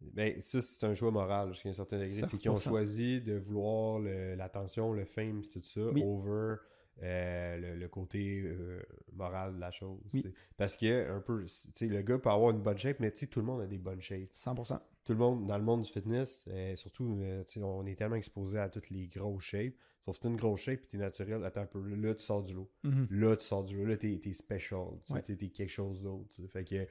[0.00, 2.08] ben, ça, c'est un choix moral jusqu'à un certain degré.
[2.28, 2.62] C'est qu'ils ont 100%.
[2.68, 6.02] choisi de vouloir l'attention, le fame, tout ça, Oui.
[6.04, 6.56] over
[7.02, 9.98] euh, le, le côté euh, moral de la chose.
[10.12, 10.24] Oui.
[10.56, 13.20] Parce que, un peu, tu sais, le gars peut avoir une bonne shape, mais tu
[13.20, 14.32] sais, tout le monde a des bonnes shapes.
[14.34, 14.78] 100%.
[15.04, 17.18] Tout le monde, dans le monde du fitness, euh, surtout,
[17.62, 19.76] on est tellement exposé à toutes les grosses shapes.
[20.06, 22.42] Sauf si t'as une grosse shape et t'es naturel, attends un peu, là, tu sors
[22.42, 22.70] du lot.
[22.84, 23.08] Mhm.
[23.10, 23.84] Là, tu sors du lot.
[23.86, 24.86] Là, t'es, t'es special.
[25.04, 25.20] Tu Ouais.
[25.20, 26.30] t'es- t'es quelque chose d'autre.
[26.48, 26.86] Fait que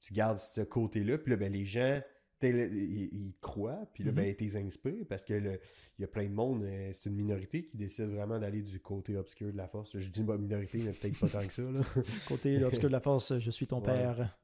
[0.00, 1.18] tu gardes ce côté-là.
[1.18, 2.00] Puis là, ben, les gens,
[2.42, 3.86] ils, te croient.
[3.94, 4.16] Puis là, Mhm.
[4.16, 5.58] ben, t'es inspiré parce que il
[6.02, 6.62] y a plein de monde.
[6.64, 9.98] euh, c'est une minorité qui décide vraiment d'aller du côté obscur de la force.
[9.98, 11.62] Je dis bah, minorité, mais peut-être pas tant que ça.
[11.62, 11.80] Là.
[12.28, 13.86] Côté obscur de la force, je suis ton Ouais.
[13.86, 14.38] père.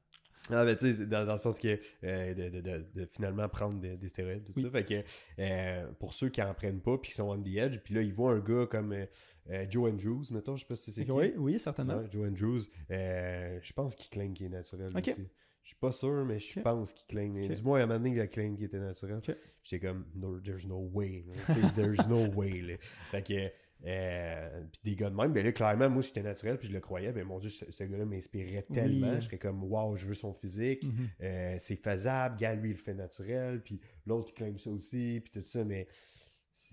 [0.51, 3.47] Ah, ben, tu sais, dans, dans le sens que euh, de, de- de- de finalement
[3.49, 4.63] prendre des, des stéroïdes, tout Oui.
[4.63, 4.69] ça.
[4.69, 5.03] Fait que
[5.39, 8.01] euh, pour ceux qui en prennent pas puis qui sont on the edge, puis là,
[8.01, 9.05] ils voient un gars comme euh,
[9.49, 11.11] euh, Joe Andrews, mettons, je sais pas si c'est qui.
[11.11, 11.97] Oui, oui, certainement.
[11.97, 15.07] Ouais, Joe Andrews, je pense qu'il claim qu'il est naturel Ok.
[15.07, 15.27] aussi.
[15.63, 17.33] Je suis pas sûr, mais je pense qu'il claim.
[17.45, 17.55] Ok.
[17.55, 19.19] Du moins, à un moment donné, il a claim qu'il était naturel.
[19.63, 21.23] J'étais comme, no, there's no way.
[21.27, 21.55] là.
[21.75, 22.61] There's no way.
[22.61, 22.73] Là.
[23.11, 23.51] Fait que,
[23.85, 26.79] euh, puis des gars de même, ben là, clairement, moi, j'étais naturel, puis je le
[26.79, 27.11] croyais.
[27.11, 28.75] Ben mon Dieu, ce, ce gars-là m'inspirait Oui.
[28.75, 29.15] tellement.
[29.19, 30.83] Je serais comme, wow, je veux son physique.
[30.83, 31.09] Mhm.
[31.21, 32.37] Euh, c'est faisable.
[32.37, 33.61] Gars, lui, il le fait naturel.
[33.63, 35.21] Puis l'autre, il claim ça aussi.
[35.23, 35.87] Puis tout ça, mais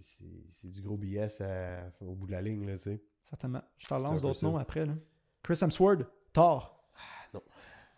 [0.02, 3.02] c'est- du gros BS à- au bout de la ligne, là, tu sais.
[3.24, 3.62] Certainement.
[3.76, 4.86] Je te C'est un relance peu d'autres noms après.
[4.86, 4.94] Là.
[5.42, 6.88] Chris Hemsworth, Thor.
[7.34, 7.42] non.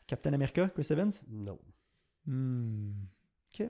[0.07, 1.11] Captain America, Chris Evans?
[1.29, 1.59] Non.
[2.27, 2.92] Hmm.
[3.53, 3.68] Ok.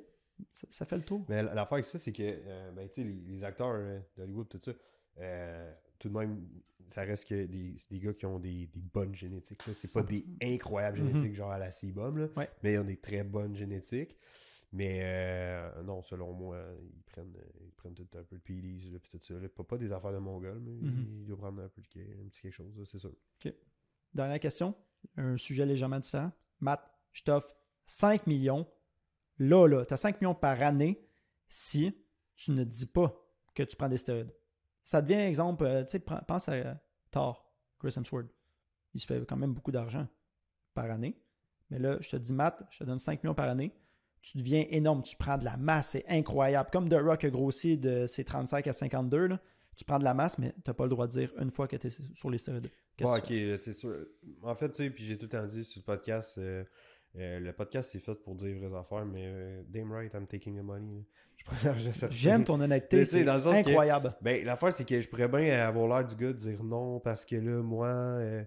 [0.53, 1.24] Ça, ça fait le tour.
[1.29, 4.48] Mais l'affaire avec ça, c'est que euh, ben, tu sais, les, les acteurs euh, d'Hollywood,
[4.48, 4.72] tout ça,
[5.18, 6.46] euh, tout de même,
[6.87, 9.66] ça reste que des, c'est des gars qui ont des, des bonnes génétiques.
[9.66, 9.73] là.
[9.73, 11.09] C'est pas des incroyables Mhm.
[11.09, 12.49] génétiques genre à la là, Ouais.
[12.62, 14.16] mais ils ont des très bonnes génétiques.
[14.73, 18.99] Mais euh, non, selon moi, ils prennent, ils prennent tout un peu de PDs, là,
[19.01, 19.35] puis tout ça.
[19.35, 19.49] là.
[19.49, 22.40] Pas, pas des affaires de mongol, mais ils doivent prendre un peu de un petit
[22.42, 23.12] quelque chose, c'est sûr.
[24.14, 24.75] Dernière question.
[25.16, 26.31] Un sujet légèrement différent.
[26.61, 26.81] Matt,
[27.12, 27.55] je t'offre
[27.87, 28.66] 5 millions.
[29.38, 31.01] Là, là, tu as 5 millions par année
[31.49, 31.92] si
[32.37, 33.16] tu ne dis pas
[33.55, 34.33] que tu prends des stéroïdes.
[34.82, 36.74] Ça devient exemple, euh, tu sais, pense à euh,
[37.10, 38.26] Thor, Chris Hemsworth.
[38.94, 40.06] Il se fait quand même beaucoup d'argent
[40.74, 41.16] par année.
[41.70, 43.72] Mais là, je te dis, Matt, je te donne 5 millions par année.
[44.22, 45.02] Tu deviens énorme.
[45.02, 45.90] Tu prends de la masse.
[45.90, 46.70] C'est incroyable.
[46.72, 49.40] Comme The Rock a grossi de ses 35 à 52, là,
[49.76, 51.68] tu prends de la masse, mais tu n'as pas le droit de dire une fois
[51.68, 52.70] que tu es sur les stéroïdes.
[53.00, 53.96] Ouais, ok, c'est sûr.
[54.42, 56.64] En fait, tu sais, puis j'ai tout le temps dit sur le podcast, euh,
[57.16, 60.57] euh, le podcast c'est fait pour dire vraies affaires, mais euh, damn right, I'm taking
[60.59, 60.94] the money.
[60.96, 61.03] là.
[61.40, 62.14] Je prends l'argent certain.
[62.14, 64.14] J'aime ton honnêteté, Mais c'est dans le sens que- incroyable.
[64.20, 67.25] Ben, l'affaire, c'est que je pourrais bien avoir l'air du gars de dire non parce
[67.25, 68.44] que là, moi, euh,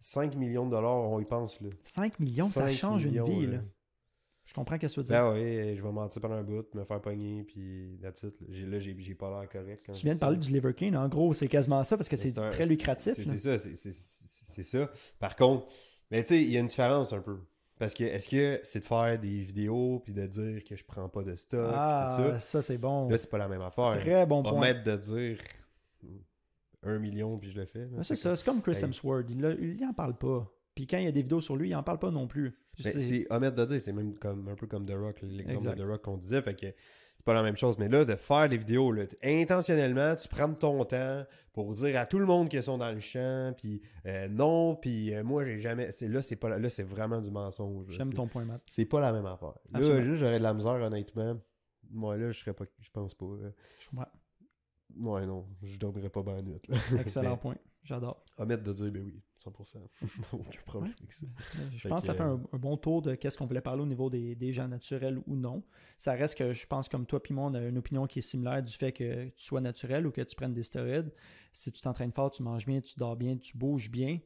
[0.00, 1.70] 5 millions de dollars, on y pense, là.
[1.84, 3.46] 5 millions, ça 5 change millions, une vie.
[3.46, 3.52] là.
[3.58, 3.62] Là.
[4.44, 5.16] Je comprends ce que tu veux dire.
[5.22, 8.40] Ben ouais, je vais mentir pendant un bout, me faire pogner, puis that's it.
[8.40, 9.84] Là, J'ai- là, j'ai j'ai pas l'air correct.
[9.86, 10.46] quand tu viens dis de parler ça.
[10.48, 10.94] du Liver King.
[10.96, 13.14] En gros, c'est quasiment ça parce que Mais c'est un- très lucratif.
[13.14, 13.32] C'est là.
[13.32, 14.90] c'est ça, c'est- c'est c'est- c'est ça.
[15.20, 15.66] Par contre,
[16.10, 17.38] mais tu sais, il y a une différence un peu.
[17.78, 21.08] Parce que est-ce que c'est de faire des vidéos puis de dire que je prends
[21.10, 22.62] pas de stock Ah, tout ça, ça?
[22.62, 23.08] c'est bon.
[23.08, 23.98] Là, c'est pas la même affaire.
[24.00, 24.52] Très bon point.
[24.52, 25.38] Omettre de dire
[26.82, 27.86] un million puis je le fais.
[28.02, 28.84] c'est ça, c'est comme Chris Hey.
[28.84, 29.26] Hemsworth.
[29.30, 30.50] Il, il en parle pas.
[30.74, 32.50] Puis quand il y a des vidéos sur lui, il en parle pas non plus.
[32.82, 35.82] ben, C'est- omettre de dire, c'est même comme un peu comme The Rock, l'exemple de
[35.82, 36.42] The Rock qu'on disait.
[36.42, 36.66] Fait que
[37.26, 37.76] pas la même chose.
[37.78, 42.06] Mais là, de faire des vidéos, là, intentionnellement, tu prends ton temps pour dire à
[42.06, 45.58] tout le monde qu'ils sont dans le champ, puis euh, non, puis euh, moi j'ai
[45.60, 45.90] jamais.
[45.92, 47.86] c'est- Là, c'est pas là, c'est vraiment du mensonge.
[47.90, 48.62] J'aime ton point, Matt.
[48.70, 49.54] C'est pas la même affaire.
[49.72, 50.10] Là, Absolument.
[50.12, 51.36] là, j'aurais de la misère, honnêtement.
[51.90, 52.64] Moi, là, je serais pas.
[52.80, 53.26] Je pense pas.
[53.42, 53.50] là.
[53.78, 54.06] Je comprends.
[54.98, 55.46] Ouais, non.
[55.62, 56.60] Je dormirais pas bien la nuit.
[56.68, 56.76] là.
[57.00, 57.56] Excellent Mais, point.
[57.82, 58.24] J'adore.
[58.38, 59.76] Omettre de dire, ben oui, 100%.
[60.32, 61.26] Aucun problème avec ça.
[61.72, 63.82] Je Fait pense que ça fait un, un bon tour de qu'est-ce qu'on voulait parler
[63.82, 65.62] au niveau des, des gens naturels ou non.
[65.98, 68.22] Ça reste que je pense comme toi puis moi, on a une opinion qui est
[68.22, 71.12] similaire du fait que tu sois naturel ou que tu prennes des stéroïdes.
[71.52, 74.18] Si tu t'entraînes fort, tu manges bien, tu dors bien, tu bouges bien,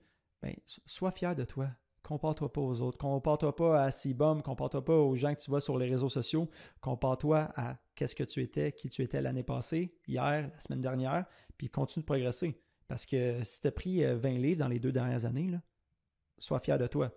[0.42, 1.68] ben so- sois fier de toi.
[2.02, 2.96] Compare-toi pas aux autres.
[2.96, 6.48] Compare-toi pas à Cibum, compare-toi pas aux gens que tu vois sur les réseaux sociaux.
[6.80, 11.26] Compare-toi à qu'est-ce que tu étais, qui tu étais l'année passée, hier, la semaine dernière,
[11.58, 12.58] puis continue de progresser.
[12.90, 15.62] Parce que si tu as pris euh, 20 livres dans les deux dernières années, là,
[16.38, 17.14] sois fier de toi.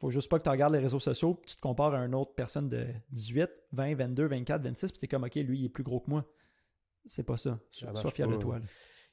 [0.00, 2.16] faut juste pas que tu regardes les réseaux sociaux puis tu te compares à une
[2.16, 5.64] autre personne de 18, 20, 22, 24, 26 puis tu es comme, OK, lui, il
[5.66, 6.28] est plus gros que moi.
[7.06, 7.60] C'est pas ça.
[7.70, 8.58] Ça Sois fier pas, de toi.
[8.58, 8.64] là.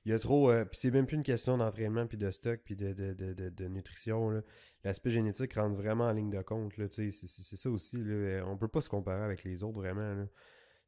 [0.06, 0.50] Il y a trop.
[0.50, 3.50] euh, puis c'est même plus une question d'entraînement, puis de stock, puis de, de, de,
[3.50, 4.42] de, nutrition.
[4.84, 6.74] L'aspect génétique rentre vraiment en ligne de compte.
[6.90, 7.98] C'est ça aussi.
[7.98, 8.14] Là.
[8.14, 10.16] Euh, On peut pas se comparer avec les autres, vraiment.
[10.16, 10.26] Là.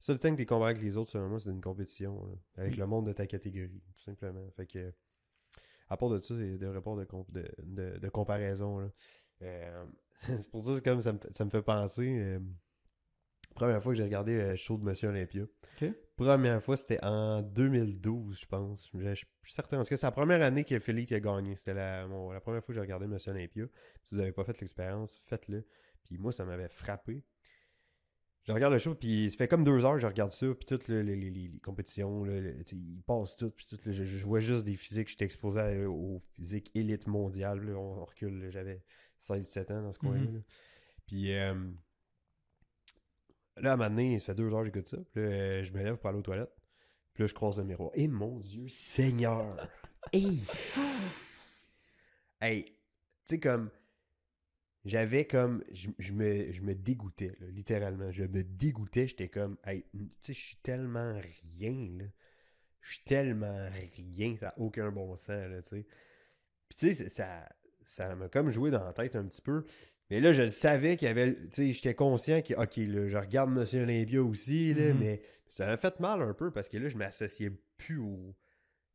[0.05, 2.25] Ça, le temps que tu es comparé avec les autres, selon moi, c'est une compétition.
[2.25, 2.77] là, avec Oui.
[2.77, 4.45] le monde de ta catégorie, tout simplement.
[4.51, 4.93] Fait que.
[5.87, 8.79] À part de ça, c'est de, comp- de, de, de comparaison.
[8.79, 8.89] là.
[9.43, 9.85] Euh,
[10.27, 12.17] c'est pour ça que comme ça me, ça me fait penser.
[12.19, 12.39] euh,
[13.55, 15.43] première fois que j'ai regardé le show de Monsieur Olympia.
[15.43, 15.89] OK.
[16.17, 18.89] Première fois, c'était en 2012, je pense.
[18.93, 19.79] Je, je suis certain.
[19.79, 21.55] En tout cas, c'est la première année que Philippe a gagné.
[21.55, 23.65] C'était la, mon- la première fois que j'ai regardé Monsieur Olympia.
[24.03, 25.65] Si vous n'avez pas fait l'expérience, faites-le.
[26.03, 27.23] Puis moi, ça m'avait frappé.
[28.45, 30.89] Je regarde le show, puis ça fait comme deux heures, je regarde ça, puis toutes
[30.89, 34.25] le- les, les- les- les compétitions, là, ils passent tout, puis tout, là, je, je
[34.25, 38.49] vois juste des physiques, j'étais exposé à- aux physiques élite mondiale, là, on, on recule,
[38.51, 38.83] j'avais
[39.19, 40.19] 16-17 ans dans ce coin-là.
[40.19, 40.33] Mhm.
[40.35, 40.39] là.
[41.07, 41.53] Puis euh,
[43.57, 45.71] là, à un moment donné, ça fait deux heures que j'écoute ça, puis euh, je
[45.71, 46.53] me lève pour aller aux toilettes,
[47.13, 47.91] puis là, je croise le miroir.
[47.93, 49.55] Et mon Dieu, Seigneur!
[50.11, 50.41] hey!
[52.41, 52.65] Hey!
[52.65, 52.75] Tu
[53.35, 53.69] sais, comme
[54.85, 58.11] j'avais comme je, je me, je me dégoûtais là, littéralement.
[58.11, 61.13] Je me dégoûtais j'étais comme hey, tu sais je suis tellement
[61.59, 62.05] rien là.
[62.81, 65.85] Je suis tellement rien ça n'a aucun bon sens là tu sais.
[66.69, 67.47] Puis tu sais ça
[67.85, 69.65] ça m'a comme joué dans la tête un petit peu.
[70.09, 73.07] Mais là je le savais qu'il y avait tu sais j'étais conscient que ok là
[73.07, 74.99] je regarde Monsieur Olympia aussi là Mhm.
[74.99, 78.35] mais ça m'a fait mal un peu parce que là je m'associais plus au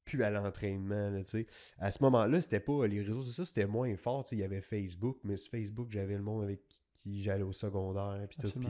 [0.08, 1.46] plus à l'entraînement là, tu sais
[1.78, 4.24] à ce moment-là, c'était pas les réseaux sociaux, c'était moins fort.
[4.24, 6.60] tu sais, Il y avait Facebook, mais sur Facebook, j'avais le monde avec
[7.02, 8.26] qui j'allais au secondaire.
[8.28, 8.60] Puis tout,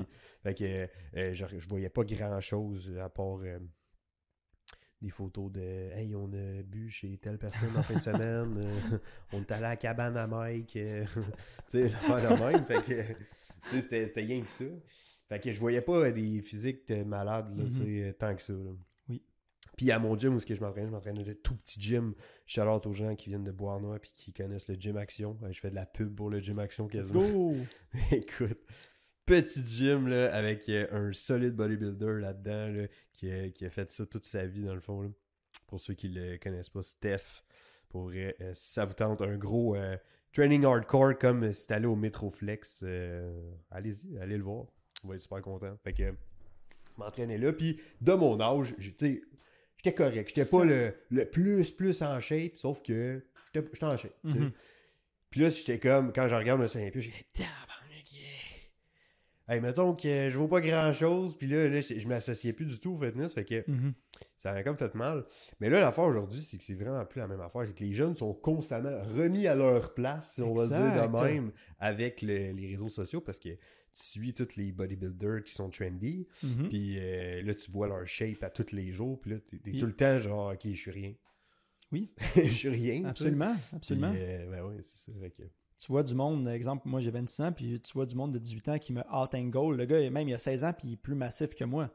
[0.43, 3.59] fait que euh, je, je voyais pas grand-chose à part euh,
[5.01, 8.99] des photos de Hey, on a bu chez telle personne en fin de semaine, euh,
[9.33, 10.77] on est allé à la cabane à Mike.
[10.77, 11.05] euh,
[11.71, 12.65] tu sais, l'affaire de même.
[12.65, 14.65] Fait que, c'était rien que ça.
[15.29, 18.53] Fait que je voyais pas des physiques de malades là, sais, tant que ça.
[18.55, 18.73] là.
[19.79, 22.15] Puis à mon gym où ce que je m'entraînais, je m'entraînais de tout petit gym.
[22.47, 25.39] Shout-out aux gens qui viennent de Bois-Noir puis qui connaissent le gym Action.
[25.45, 27.27] Euh, Je fais de la pub pour le gym Action quasiment.
[27.27, 27.57] go!
[28.11, 28.59] Écoute,
[29.25, 33.91] petit gym là, avec euh, un solide bodybuilder là-dedans là, qui, a, qui a fait
[33.91, 35.03] ça toute sa vie dans le fond.
[35.03, 35.09] là.
[35.69, 37.43] Pour ceux qui le connaissent pas, Steph.
[37.89, 39.97] Pour euh, si ça vous tente, un gros euh,
[40.33, 44.67] training hardcore comme euh, si t'allais au Metroflex, euh, allez-y, allez le voir.
[45.05, 45.77] On va être super content.
[45.85, 46.13] Fait que je
[46.99, 47.53] m'entraînais là.
[47.53, 49.23] Puis de mon âge, tu sais,
[49.89, 50.29] j'étais correct.
[50.35, 53.23] J'étais pas le, le plus plus en shape, sauf que
[53.55, 54.17] j'étais en shape.
[54.25, 54.53] Mhm.
[55.31, 58.25] Puis là, j'étais comme, quand je regarde le Saint-Pierre, j'ai dit, tabarnak, yeah.
[59.55, 62.67] Hey, mettons que je vaux pas grand chose, puis là, là, je, je m'associais plus
[62.67, 63.93] du tout au fitness, fait que Mhm.
[64.37, 65.25] ça m'a comme fait mal.
[65.61, 67.63] Mais là, l'affaire aujourd'hui, c'est que c'est vraiment plus la même affaire.
[67.67, 71.09] C'est que les jeunes sont constamment remis à leur place, si on va dire Exact.
[71.13, 73.51] de même, avec le- les réseaux sociaux, parce que
[73.93, 76.69] tu suis tous les bodybuilders qui sont trendy, Mhm.
[76.69, 79.79] puis euh, là, tu vois leur shape à tous les jours, puis là, t'es Oui.
[79.79, 81.15] tout le temps genre, ok, je suis rien.
[81.91, 82.15] Oui.
[82.37, 83.05] je suis rien.
[83.07, 84.13] Absolument, Puis, absolument.
[84.15, 85.13] euh, ben ouais, c'est ça.
[85.31, 85.43] que-
[85.79, 88.39] Tu vois du monde, exemple, moi j'ai 26 ans, puis tu vois du monde de
[88.39, 89.77] 18 ans qui me hâte un goal.
[89.77, 91.91] Le gars, même il a 16 ans, puis il est plus massif que moi.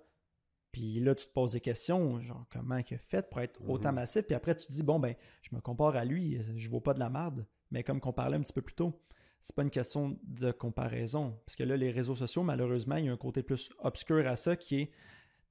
[0.72, 3.90] Puis là, tu te poses des questions, genre comment il a fait pour être autant
[3.90, 3.96] Mhm.
[3.96, 6.80] massif, puis après tu te dis, bon, ben, je me compare à lui, je vaux
[6.82, 7.46] pas de la marde.
[7.70, 9.00] Mais comme qu'on parlait un petit peu plus tôt,
[9.44, 11.38] c'est pas une question de comparaison.
[11.46, 14.38] Parce que là, les réseaux sociaux, malheureusement, il y a un côté plus obscur à
[14.38, 14.92] ça qui est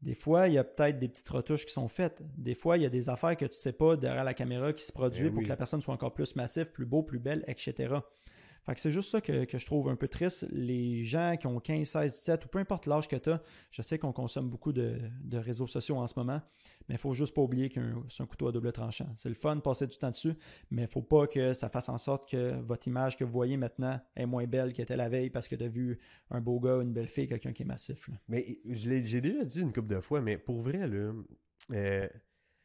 [0.00, 2.22] des fois, il y a peut-être des petites retouches qui sont faites.
[2.37, 4.85] Des fois, il y a des affaires que tu sais pas derrière la caméra qui
[4.85, 7.44] se produisent Eh pour que la personne soit encore plus massive, plus beau, plus belle,
[7.46, 7.94] etc.
[8.64, 10.46] Fait que c'est juste ça que, je trouve un peu triste.
[10.51, 13.83] Les gens qui ont 15, 16, 17 ou peu importe l'âge que tu as, je
[13.83, 15.01] sais qu'on consomme beaucoup de,
[15.33, 16.40] réseaux sociaux en ce moment,
[16.88, 19.09] mais il faut juste pas oublier que c'est un couteau à double tranchant.
[19.16, 20.35] C'est le fun de passer du temps dessus,
[20.70, 23.57] mais il faut pas que ça fasse en sorte que votre image que vous voyez
[23.57, 25.98] maintenant est moins belle qu'elle était la veille parce que tu as vu
[26.31, 28.09] un beau gars, une belle fille, quelqu'un qui est massif.
[28.29, 31.12] Mais je l'ai- j'ai déjà dit une couple de fois, mais pour vrai, là,
[31.72, 32.09] euh,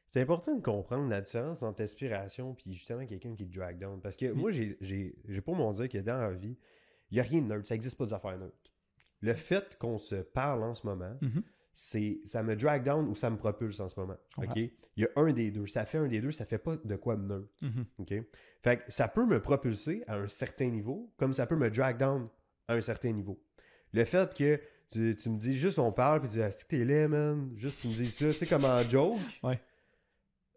[0.08, 4.00] c'est important de comprendre la différence entre aspiration puis justement quelqu'un qui te drag down.
[4.02, 6.58] Parce que moi, j'ai- pas mon dire que dans la vie,
[7.12, 7.68] il n'y a rien de neutre.
[7.68, 8.56] Ça n'existe pas des affaires neutres.
[9.22, 11.44] Le fait qu'on se parle en ce moment, Mhm.
[11.74, 14.18] c'est ça me drag down ou ça me propulse en ce moment.
[14.38, 14.56] OK?
[14.56, 15.68] Il y a un des deux.
[15.68, 17.50] Ça fait un des deux, ça fait pas de quoi de neutre.
[17.62, 17.86] Mhm.
[18.00, 18.14] OK?
[18.64, 21.98] Fait que ça peut me propulser à un certain niveau, comme ça peut me drag
[21.98, 22.28] down
[22.68, 23.40] à un certain niveau.
[23.94, 26.66] Le fait que tu, tu me dis juste on parle, puis tu dis ah, que
[26.68, 27.52] t'es laid, man.
[27.56, 29.18] Juste tu me dis ça, c'est comme en joke.
[29.44, 29.60] Ouais.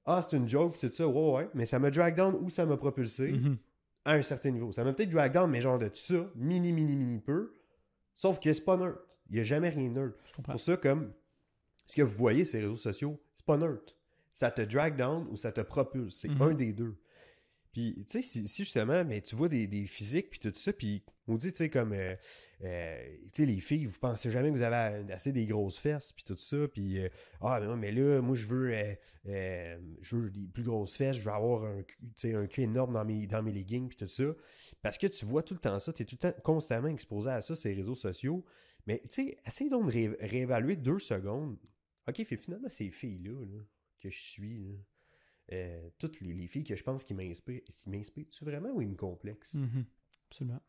[0.07, 1.51] Ah, c'est une joke, tout ça, ouais, ouais.
[1.55, 3.59] Mais ça me drag down ou ça m'a propulsé Mhm.
[4.05, 4.73] à un certain niveau.
[4.73, 7.55] Ça m'a peut-être drag down, mais genre de ça, mini, mini, mini peu.
[8.15, 9.07] Sauf que c'est pas neutre.
[9.29, 10.19] Il n'y a jamais rien de neutre.
[10.43, 11.13] Pour ça, comme
[11.87, 13.97] ce que vous voyez, ces réseaux sociaux, c'est pas neutre.
[14.33, 16.17] ça te drag down ou ça te propulse.
[16.17, 16.43] C'est Mhm.
[16.43, 16.97] un des deux.
[17.73, 21.05] Puis, tu sais, si, justement, mais tu vois des, des physiques, puis tout ça, puis
[21.29, 22.17] on dit, tu sais, comme, euh,
[22.63, 26.13] euh, tu sais, les filles, vous pensez jamais que vous avez assez des grosses fesses,
[26.13, 27.09] puis tout ça, puis, euh,
[27.41, 31.25] ah, mais, mais là, moi, je veux, euh, je veux des plus grosses fesses, je
[31.25, 31.85] veux avoir un,
[32.25, 34.25] un cul énorme dans mes, dans mes leggings, puis tout ça.
[34.83, 37.31] Parce que tu vois tout le temps ça, tu es tout le temps constamment exposé
[37.31, 38.45] à ça, ces réseaux sociaux.
[38.87, 41.57] Mais, tu sais, essaye donc de ré- réévaluer deux secondes.
[42.09, 43.63] OK, fait, finalement, ces filles-là, là,
[44.01, 44.73] que je suis, là,
[45.53, 48.89] euh, toutes les, les filles que je pense qui m'inspirent, ils m'inspirent-tu vraiment ou ils
[48.89, 49.55] me complexent?
[49.55, 49.85] Mhm.
[50.29, 50.61] Absolument.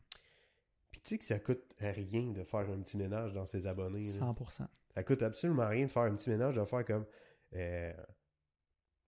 [0.90, 4.04] Puis tu sais que ça coûte rien de faire un petit ménage dans ses abonnés.
[4.04, 4.26] là.
[4.32, 4.66] 100%.
[4.94, 7.06] Ça coûte absolument rien de faire un petit ménage, de faire comme.
[7.54, 7.92] Euh,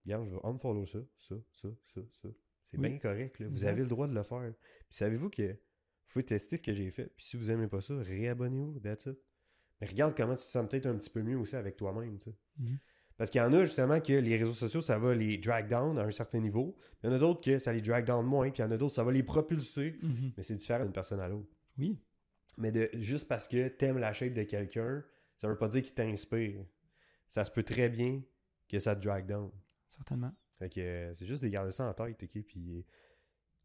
[0.05, 2.29] regarde, je vais unfollow ça, ça, ça, ça, ça.
[2.71, 2.89] C'est Oui.
[2.89, 3.39] bien correct.
[3.39, 3.47] Là.
[3.47, 3.69] Vous Exact.
[3.69, 4.53] avez le droit de le faire.
[4.89, 5.57] Puis savez-vous que vous
[6.09, 7.07] pouvez tester ce que j'ai fait.
[7.15, 8.79] Puis si vous aimez pas ça, réabonnez-vous.
[8.79, 9.17] That's it.
[9.81, 12.17] Mais regarde comment tu te sens peut-être un petit peu mieux aussi avec toi-même.
[12.17, 12.37] tu sais.
[12.57, 12.79] Mhm.
[13.17, 15.97] Parce qu'il y en a justement que les réseaux sociaux, ça va les drag down
[15.97, 16.77] à un certain niveau.
[17.01, 18.49] Il y en a d'autres que ça les drag down moins.
[18.49, 19.97] Puis il y en a d'autres, ça va les propulser.
[20.01, 20.33] Mhm.
[20.35, 21.49] Mais c'est différent d'une personne à l'autre.
[21.77, 21.97] Oui.
[22.57, 25.03] Mais de, juste parce que t'aimes la shape de quelqu'un,
[25.37, 26.65] ça veut pas dire qu'il t'inspire.
[27.29, 28.21] Ça se peut très bien
[28.67, 29.51] que ça te drag down.
[29.87, 30.33] Certainement.
[30.59, 32.43] Fait que euh, c'est juste de garder ça en tête, ok?
[32.43, 32.85] Puis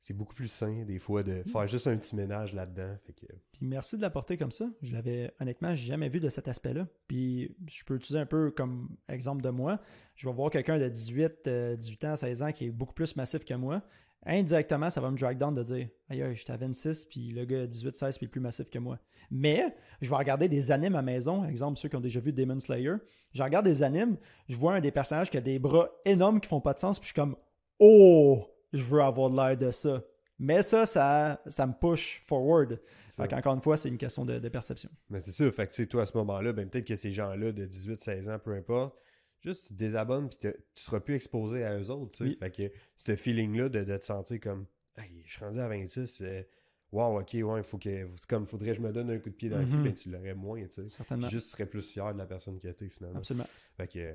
[0.00, 2.96] c'est beaucoup plus sain des fois de faire juste un petit ménage là-dedans.
[3.06, 4.66] Que Puis merci de l'apporter comme ça.
[4.82, 6.86] Je l'avais honnêtement jamais vu de cet aspect-là.
[7.06, 9.78] Puis je peux utiliser un peu comme exemple de moi.
[10.16, 13.14] Je vais voir quelqu'un de 18, euh, 18 ans, 16 ans qui est beaucoup plus
[13.16, 13.82] massif que moi.
[14.24, 17.66] Indirectement, ça va me drag down de dire Aïe, j'étais à 26, puis le gars
[17.66, 18.98] 18, 16, puis plus massif que moi.
[19.30, 19.64] Mais
[20.00, 21.44] je vais regarder des animes à maison.
[21.44, 22.96] Exemple, ceux qui ont déjà vu Demon Slayer.
[23.32, 24.16] Je regarde des animes,
[24.48, 26.98] je vois un des personnages qui a des bras énormes qui font pas de sens,
[26.98, 27.36] puis je suis comme
[27.78, 30.02] Oh, je veux avoir de l'air de ça.
[30.38, 32.80] Mais ça, ça, ça me push forward.
[33.16, 34.88] Fait qu'encore une fois, c'est une question de, de perception.
[35.10, 37.12] Mais c'est ça, fait que tu sais, toi à ce moment-là, ben peut-être que ces
[37.12, 38.96] gens-là de 18-16 ans, peu importe,
[39.40, 42.22] juste tu te désabonnes puis tu seras plus exposé à eux autres, tu.
[42.22, 42.36] Oui.
[42.40, 46.06] Fait que ce feeling-là de, de te sentir comme Hey, je suis rendu à 26,
[46.06, 46.48] c'est
[46.92, 48.08] Wow, ok, ouais, faut que.
[48.26, 49.84] Comme faudrait que je me donne un coup de pied dans le cul, Mhm.
[49.84, 50.88] ben tu l'aurais moins, tu sais.
[50.88, 51.28] Certainement.
[51.28, 53.18] Juste tu serais plus fier de la personne que t'es finalement.
[53.18, 53.46] Absolument.
[53.76, 53.98] Fait que.
[54.00, 54.12] euh,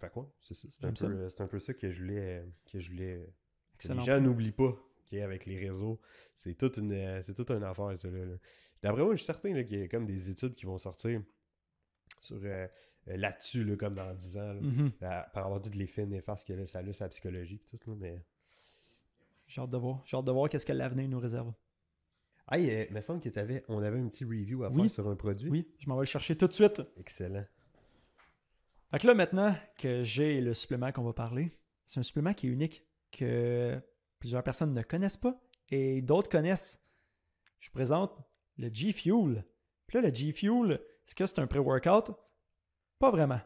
[0.00, 0.32] Fait quoi?
[0.40, 2.38] C'est un, euh, c'est un peu ça que je voulais.
[2.38, 3.26] euh, Que je voulais.
[3.78, 4.00] Excellent.
[4.00, 4.76] les gens n'oublient pas
[5.10, 5.98] qu'avec les réseaux,
[6.34, 8.08] c'est toute une, euh, c'est toute une affaire, ça.
[8.10, 8.34] Là, là.
[8.82, 11.22] D'après moi, je suis certain qu'il y a comme des études qui vont sortir
[12.20, 12.66] sur euh,
[13.08, 14.90] euh, là-dessus, là, comme dans 10 ans, là, Mhm.
[14.92, 17.94] par rapport à tous les faits néfastes que là, ça a sur la psychologie tout.
[17.94, 18.22] Mais.
[19.46, 20.02] J'ai hâte de voir.
[20.04, 21.52] J'ai hâte de voir qu'est-ce que l'avenir nous réserve.
[22.52, 22.56] Euh,
[22.88, 24.82] il me semble que t'avais, on avait un petit review à Oui.
[24.82, 25.50] faire sur un produit.
[25.50, 26.82] Oui, je m'en vais le chercher tout de suite.
[26.98, 27.44] Excellent.
[28.90, 31.50] Fait que là, maintenant que j'ai le supplément qu'on va parler,
[31.84, 33.80] c'est un supplément qui est unique, que
[34.18, 36.82] plusieurs personnes ne connaissent pas et d'autres connaissent.
[37.60, 38.12] Je vous présente
[38.56, 39.44] le G-Fuel.
[39.86, 42.12] Puis là, le G-Fuel, est-ce que c'est un pré-workout?
[42.98, 43.40] Pas vraiment.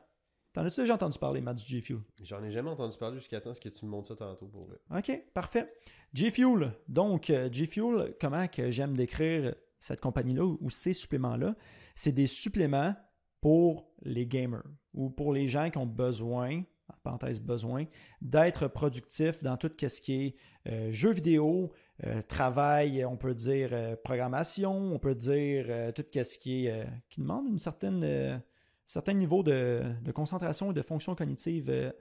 [0.53, 2.01] T'en as-tu déjà entendu parler, Matt, du G-Fuel?
[2.21, 4.79] J'en ai jamais entendu parler jusqu'à temps que tu me montres ça tantôt pour vrai.
[4.91, 5.73] OK, parfait.
[6.13, 6.73] G-Fuel.
[6.89, 11.57] Donc, euh, G-Fuel, comment que j'aime décrire cette compagnie-là ou ces suppléments-là?
[11.95, 12.95] C'est des suppléments
[13.41, 16.63] pour les gamers ou pour les gens qui ont besoin,
[16.93, 17.85] en parenthèse besoin,
[18.21, 21.73] d'être productifs dans tout ce qui est euh, jeux vidéo,
[22.05, 26.87] euh, travail, on peut dire euh, programmation, on peut dire euh, tout ce qui est
[27.09, 28.39] qui demande une certaine euh,
[28.87, 29.83] certain niveau de,
[30.15, 31.93] concentration et de fonction cognitive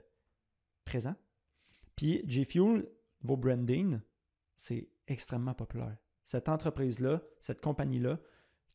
[0.84, 1.14] présent.
[1.96, 2.86] Puis G-Fuel,
[3.22, 4.00] vos branding,
[4.56, 5.96] c'est extrêmement populaire.
[6.24, 8.18] Cette entreprise-là, cette compagnie-là,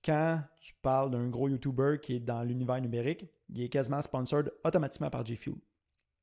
[0.03, 4.51] quand tu parles d'un gros YouTuber qui est dans l'univers numérique, il est quasiment sponsored
[4.63, 5.55] automatiquement par G-Fuel.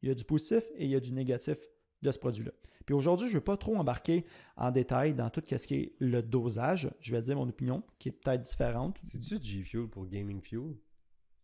[0.04, 1.56] Il y a du positif et il y a du négatif
[2.02, 2.50] de ce produit-là.
[2.84, 4.26] Puis aujourd'hui, je ne veux pas trop embarquer
[4.58, 6.90] en détail dans tout ce qui est le dosage.
[7.00, 8.98] Je vais dire mon opinion, qui est peut-être différente.
[9.02, 10.74] C'est-tu G-Fuel pour Gaming Fuel?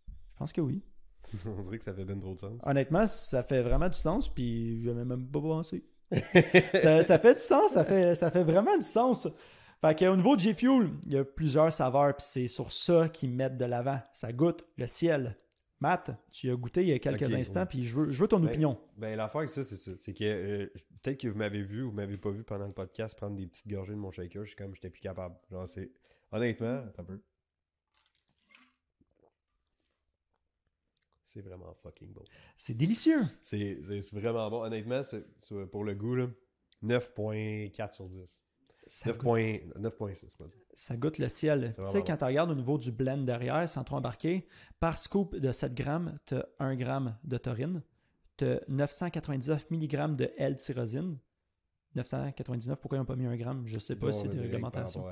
[0.08, 0.82] Je pense que oui.
[1.46, 2.60] on dirait que ça fait ben trop de sens.
[2.62, 5.82] Honnêtement, ça fait vraiment du sens, puis je n'avais même pas pensé.
[6.74, 9.26] ça, ça fait du sens, ça fait, ça fait vraiment du sens.
[9.80, 13.30] Fait qu'au niveau de G-Fuel, il y a plusieurs saveurs, puis c'est sur ça qu'ils
[13.30, 14.00] mettent de l'avant.
[14.12, 15.38] Ça goûte le ciel.
[15.80, 17.66] Matt, tu as goûté il y a quelques instants, ouais.
[17.66, 18.78] puis je veux, je veux ton Ben, opinion.
[18.98, 19.92] Ben, l'affaire avec ça, c'est ça.
[19.98, 20.66] C'est que euh,
[21.02, 23.46] peut-être que vous m'avez vu ou vous m'avez pas vu pendant le podcast prendre des
[23.46, 24.44] petites gorgées de mon shaker.
[24.44, 25.36] Je suis comme, j'étais plus capable.
[25.50, 25.90] Genre, c'est.
[26.32, 27.20] Honnêtement, attends un peu.
[31.24, 32.24] C'est vraiment fucking bon.
[32.56, 33.22] C'est délicieux.
[33.42, 33.78] C'est
[34.12, 34.62] vraiment bon.
[34.64, 35.02] Honnêtement,
[35.70, 36.28] pour le goût, là,
[36.82, 38.44] 9.4 sur 10.
[38.92, 40.58] Ça goûte, 9.6, 9.6, on va dire.
[40.74, 41.74] ça goûte le ciel.
[41.78, 44.48] Tu sais, quand tu regardes au niveau du blend derrière, sans trop embarquer,
[44.80, 47.82] par scoop de 7 grammes, tu as 1 gramme de taurine,
[48.36, 51.18] tu as 999 mg de L-tyrosine.
[51.94, 53.62] 999, pourquoi ils n'ont pas mis un gramme?
[53.66, 55.04] Je ne sais pas c'est des réglementations.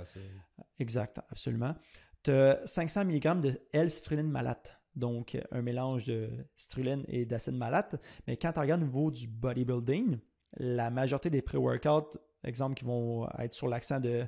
[0.80, 1.76] Exact, absolument.
[2.24, 4.76] Tu as 500 mg de L-citrulline malate.
[4.96, 7.94] donc un mélange de citrulline et d'acide malate.
[8.26, 10.18] Mais quand tu regardes au niveau du bodybuilding,
[10.56, 14.26] la majorité des pré-workouts, exemple, qui vont être sur l'accent de,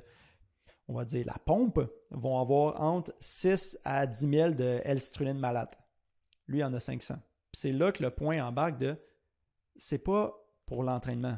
[0.87, 5.79] on va dire, la pompe, vont avoir entre 6 à 10 000 de L-citrulline malate.
[6.47, 7.15] Lui, il en a 500.
[7.53, 8.95] C'est là que le point embarque de,
[9.75, 10.33] c'est pas
[10.65, 11.37] pour l'entraînement,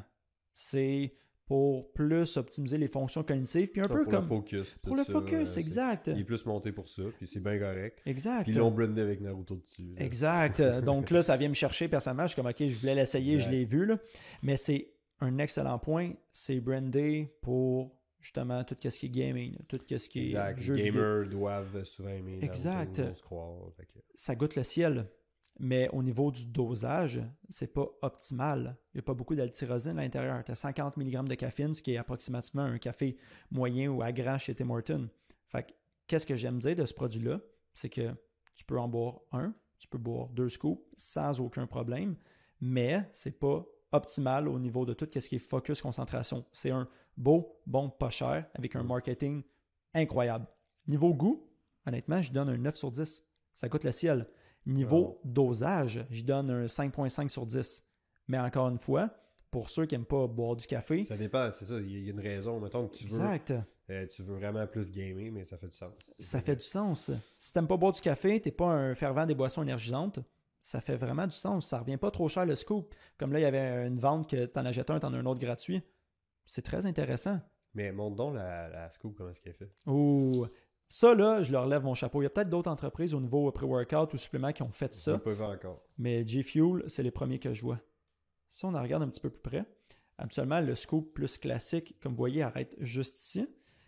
[0.54, 1.16] c'est
[1.46, 4.24] pour plus optimiser les fonctions cognitives, puis un peu pour comme...
[4.24, 4.76] le focus.
[4.82, 6.08] Pour le ça, focus, exact.
[6.08, 8.00] Il est plus monté pour ça, puis c'est bien correct.
[8.06, 8.44] Exact.
[8.44, 9.82] Puis ils l'ont brandé avec Naruto dessus.
[9.82, 10.06] là.
[10.06, 10.62] Exact.
[10.84, 12.24] Donc là, ça vient me chercher personnellement.
[12.24, 13.86] Je suis comme, OK, je voulais l'essayer, je l'ai vu.
[13.86, 13.98] Là.
[14.42, 14.93] Mais c'est
[15.24, 16.14] un excellent point.
[16.32, 20.60] C'est brandé pour justement tout ce qui est gaming, tout ce qui est Exact.
[20.60, 21.02] jeux Les vidéo.
[21.02, 23.00] gamers doivent souvent aimer Exact.
[23.00, 23.72] on se croire.
[23.76, 25.08] fait que- Ça goûte le ciel.
[25.60, 28.76] Mais au niveau du dosage, c'est pas optimal.
[28.94, 30.44] Il n'y a pas beaucoup d'altyrosine à l'intérieur.
[30.44, 33.18] Tu as 50 mg de caféine, ce qui est approximativement un café
[33.52, 35.10] moyen ou à grand chez Tim Hortons.
[35.50, 35.72] Fait que,
[36.08, 37.40] qu'est-ce que j'aime dire de ce produit-là?
[37.76, 38.10] C'est que
[38.56, 42.16] tu peux en boire un, tu peux boire deux scoops sans aucun problème,
[42.60, 43.64] mais c'est pas
[43.94, 46.44] optimal au niveau de tout ce qui est focus concentration.
[46.52, 49.44] C'est un beau, bon, pas cher, avec un marketing
[49.94, 50.48] incroyable.
[50.88, 51.48] Niveau goût,
[51.86, 53.24] honnêtement, je donne un 9 sur 10.
[53.54, 54.28] Ça coûte le ciel.
[54.66, 57.84] Niveau dosage, je donne un 5.5 sur 10.
[58.28, 59.10] Mais encore une fois,
[59.52, 62.12] pour ceux qui n'aiment pas boire du café, Ça dépend, c'est ça, il y a-
[62.12, 62.60] une raison.
[62.60, 63.54] Mettons que tu veux, exact,
[63.90, 65.94] euh, tu veux vraiment plus gamer, mais ça fait du sens.
[66.20, 67.12] ça fait du sens.
[67.38, 70.20] Si tu n'aimes pas boire du café, tu n'es pas un fervent des boissons énergisantes,
[70.64, 71.68] ça fait vraiment du sens.
[71.68, 72.96] Ça revient pas trop cher le scoop.
[73.20, 75.18] Comme là, il y avait une vente que tu en achètes un, tu en as
[75.18, 75.84] un autre gratuit.
[76.46, 77.40] C'est très intéressant.
[77.74, 79.72] Mais montre donc la, la scoop, comment est-ce qu'elle fait.
[79.88, 80.48] Ouh.
[80.88, 82.22] Ça, là, je leur lève mon chapeau.
[82.22, 85.18] Il y a peut-être d'autres entreprises au niveau pré-workout ou supplément qui ont fait ça.
[85.18, 85.82] pas encore.
[85.98, 87.80] Mais G-Fuel, c'est les premiers que je vois.
[88.48, 89.66] Si on en regarde un petit peu plus près,
[90.18, 93.48] habituellement, le scoop plus classique, comme vous voyez, arrête juste ici.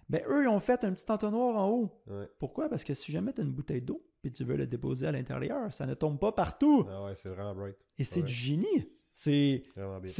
[0.09, 2.03] Ben, eux, ils ont fait un petit entonnoir en haut.
[2.07, 2.27] Ouais.
[2.39, 2.69] Pourquoi?
[2.69, 5.11] Parce que si jamais tu as une bouteille d'eau puis tu veux le déposer à
[5.11, 6.85] l'intérieur, ça ne tombe pas partout.
[6.89, 7.75] Ah ouais, c'est vraiment bright.
[7.99, 8.25] Et c'est Ouais.
[8.25, 8.89] du génie.
[9.13, 9.61] C'est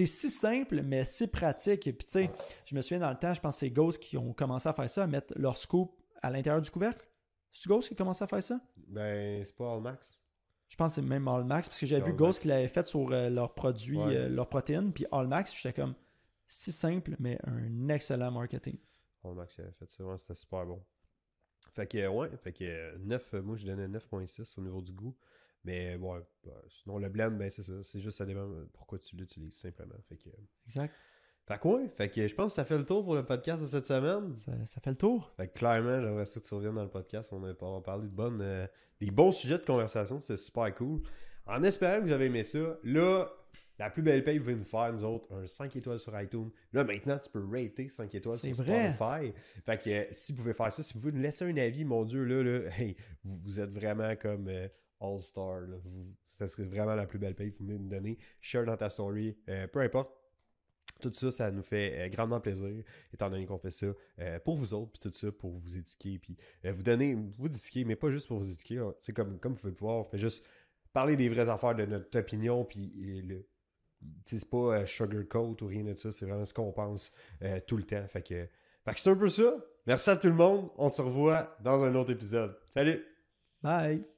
[0.06, 1.88] si simple, mais si pratique.
[1.88, 2.32] Et puis, tu sais,
[2.66, 4.74] je me souviens dans le temps, je pense que c'est Ghost qui ont commencé à
[4.74, 5.92] faire ça, à mettre leur scoop
[6.22, 7.06] à l'intérieur du couvercle.
[7.52, 8.60] C'est Ghost qui a commencé à faire ça?
[8.88, 10.20] Ben, c'est pas All Max.
[10.70, 12.14] Je pense que c'est même Allmax, parce que j'avais vu.
[12.14, 14.16] Ghost qui l'avait fait sur euh, leurs produits, Ouais.
[14.16, 15.94] euh, leurs protéines, puis Allmax, j'étais comme
[16.48, 18.78] si simple, mais un excellent marketing.
[19.24, 20.82] All Max avait fait ça, ouais, c'était super bon.
[21.76, 24.94] Fait que, ouais, fait que euh, 9, euh, moi je donnais 9.6 au niveau du
[24.94, 25.16] goût.
[25.66, 27.74] Mais ouais, bah, sinon le blend, ben c'est ça.
[27.84, 29.96] C'est juste ça dépend euh, pourquoi tu l'utilises, tout simplement.
[30.08, 30.30] Fait que,
[30.68, 30.94] Exact.
[31.48, 33.62] fait que ouais, fait que je pense que ça fait le tour pour le podcast
[33.62, 34.36] de cette semaine.
[34.38, 35.34] Ça, ça fait le tour.
[35.36, 37.34] Fait que clairement, j'aimerais ça que tu reviennes dans le podcast.
[37.34, 38.68] On va parler de bonnes, euh,
[39.02, 40.20] des bons sujets de conversation.
[40.20, 41.02] C'était super cool.
[41.48, 43.28] En espérant que vous avez aimé ça, là,
[43.78, 46.50] la plus belle paye, vous pouvez nous faire, nous autres, un 5 étoiles sur iTunes.
[46.74, 48.94] Là, maintenant, tu peux rater 5 étoiles sur vrai.
[48.94, 49.34] Spotify.
[49.66, 51.84] Fait que euh, si vous pouvez faire ça, si vous pouvez nous laisser un avis,
[51.86, 54.68] mon Dieu, là, là hey, vous, vous êtes vraiment comme euh,
[55.00, 55.62] All-Star.
[56.26, 58.18] Ça serait vraiment la plus belle paye que vous pouvez nous donner.
[58.42, 60.12] Share dans ta story, euh, peu importe.
[61.02, 63.88] Tout ça, ça nous fait grandement plaisir, étant donné qu'on fait ça
[64.20, 67.48] euh, pour vous autres, puis tout ça pour vous éduquer, puis euh, vous donner, vous
[67.48, 68.78] éduquer, mais pas juste pour vous éduquer.
[68.78, 68.94] hein.
[69.00, 70.46] C'est comme, comme vous pouvez le voir, on fait juste
[70.94, 73.46] parler des vraies affaires de notre opinion, puis le,
[74.26, 77.78] c'est pas euh, sugarcoat ou rien de ça, c'est vraiment ce qu'on pense euh, tout
[77.78, 78.06] le temps.
[78.08, 78.48] Fait que,
[78.84, 79.56] fait que c'est un peu ça.
[79.88, 80.70] Merci à tout le monde.
[80.78, 82.58] On se revoit dans un autre épisode.
[82.70, 83.04] Salut!
[83.62, 84.15] Bye!